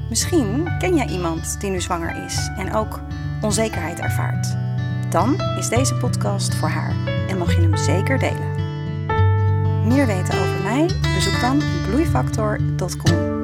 Misschien 0.09 0.69
ken 0.79 0.97
jij 0.97 1.07
iemand 1.07 1.61
die 1.61 1.71
nu 1.71 1.81
zwanger 1.81 2.25
is 2.25 2.51
en 2.57 2.75
ook 2.75 3.01
onzekerheid 3.41 3.99
ervaart. 3.99 4.57
Dan 5.11 5.41
is 5.59 5.69
deze 5.69 5.95
podcast 5.95 6.55
voor 6.55 6.69
haar 6.69 6.95
en 7.29 7.39
mag 7.39 7.55
je 7.55 7.61
hem 7.61 7.77
zeker 7.77 8.19
delen. 8.19 8.54
Meer 9.85 10.07
weten 10.07 10.35
over 10.41 10.63
mij? 10.63 10.91
Bezoek 11.15 11.41
dan 11.41 11.63
bloeifactor.com. 11.89 13.44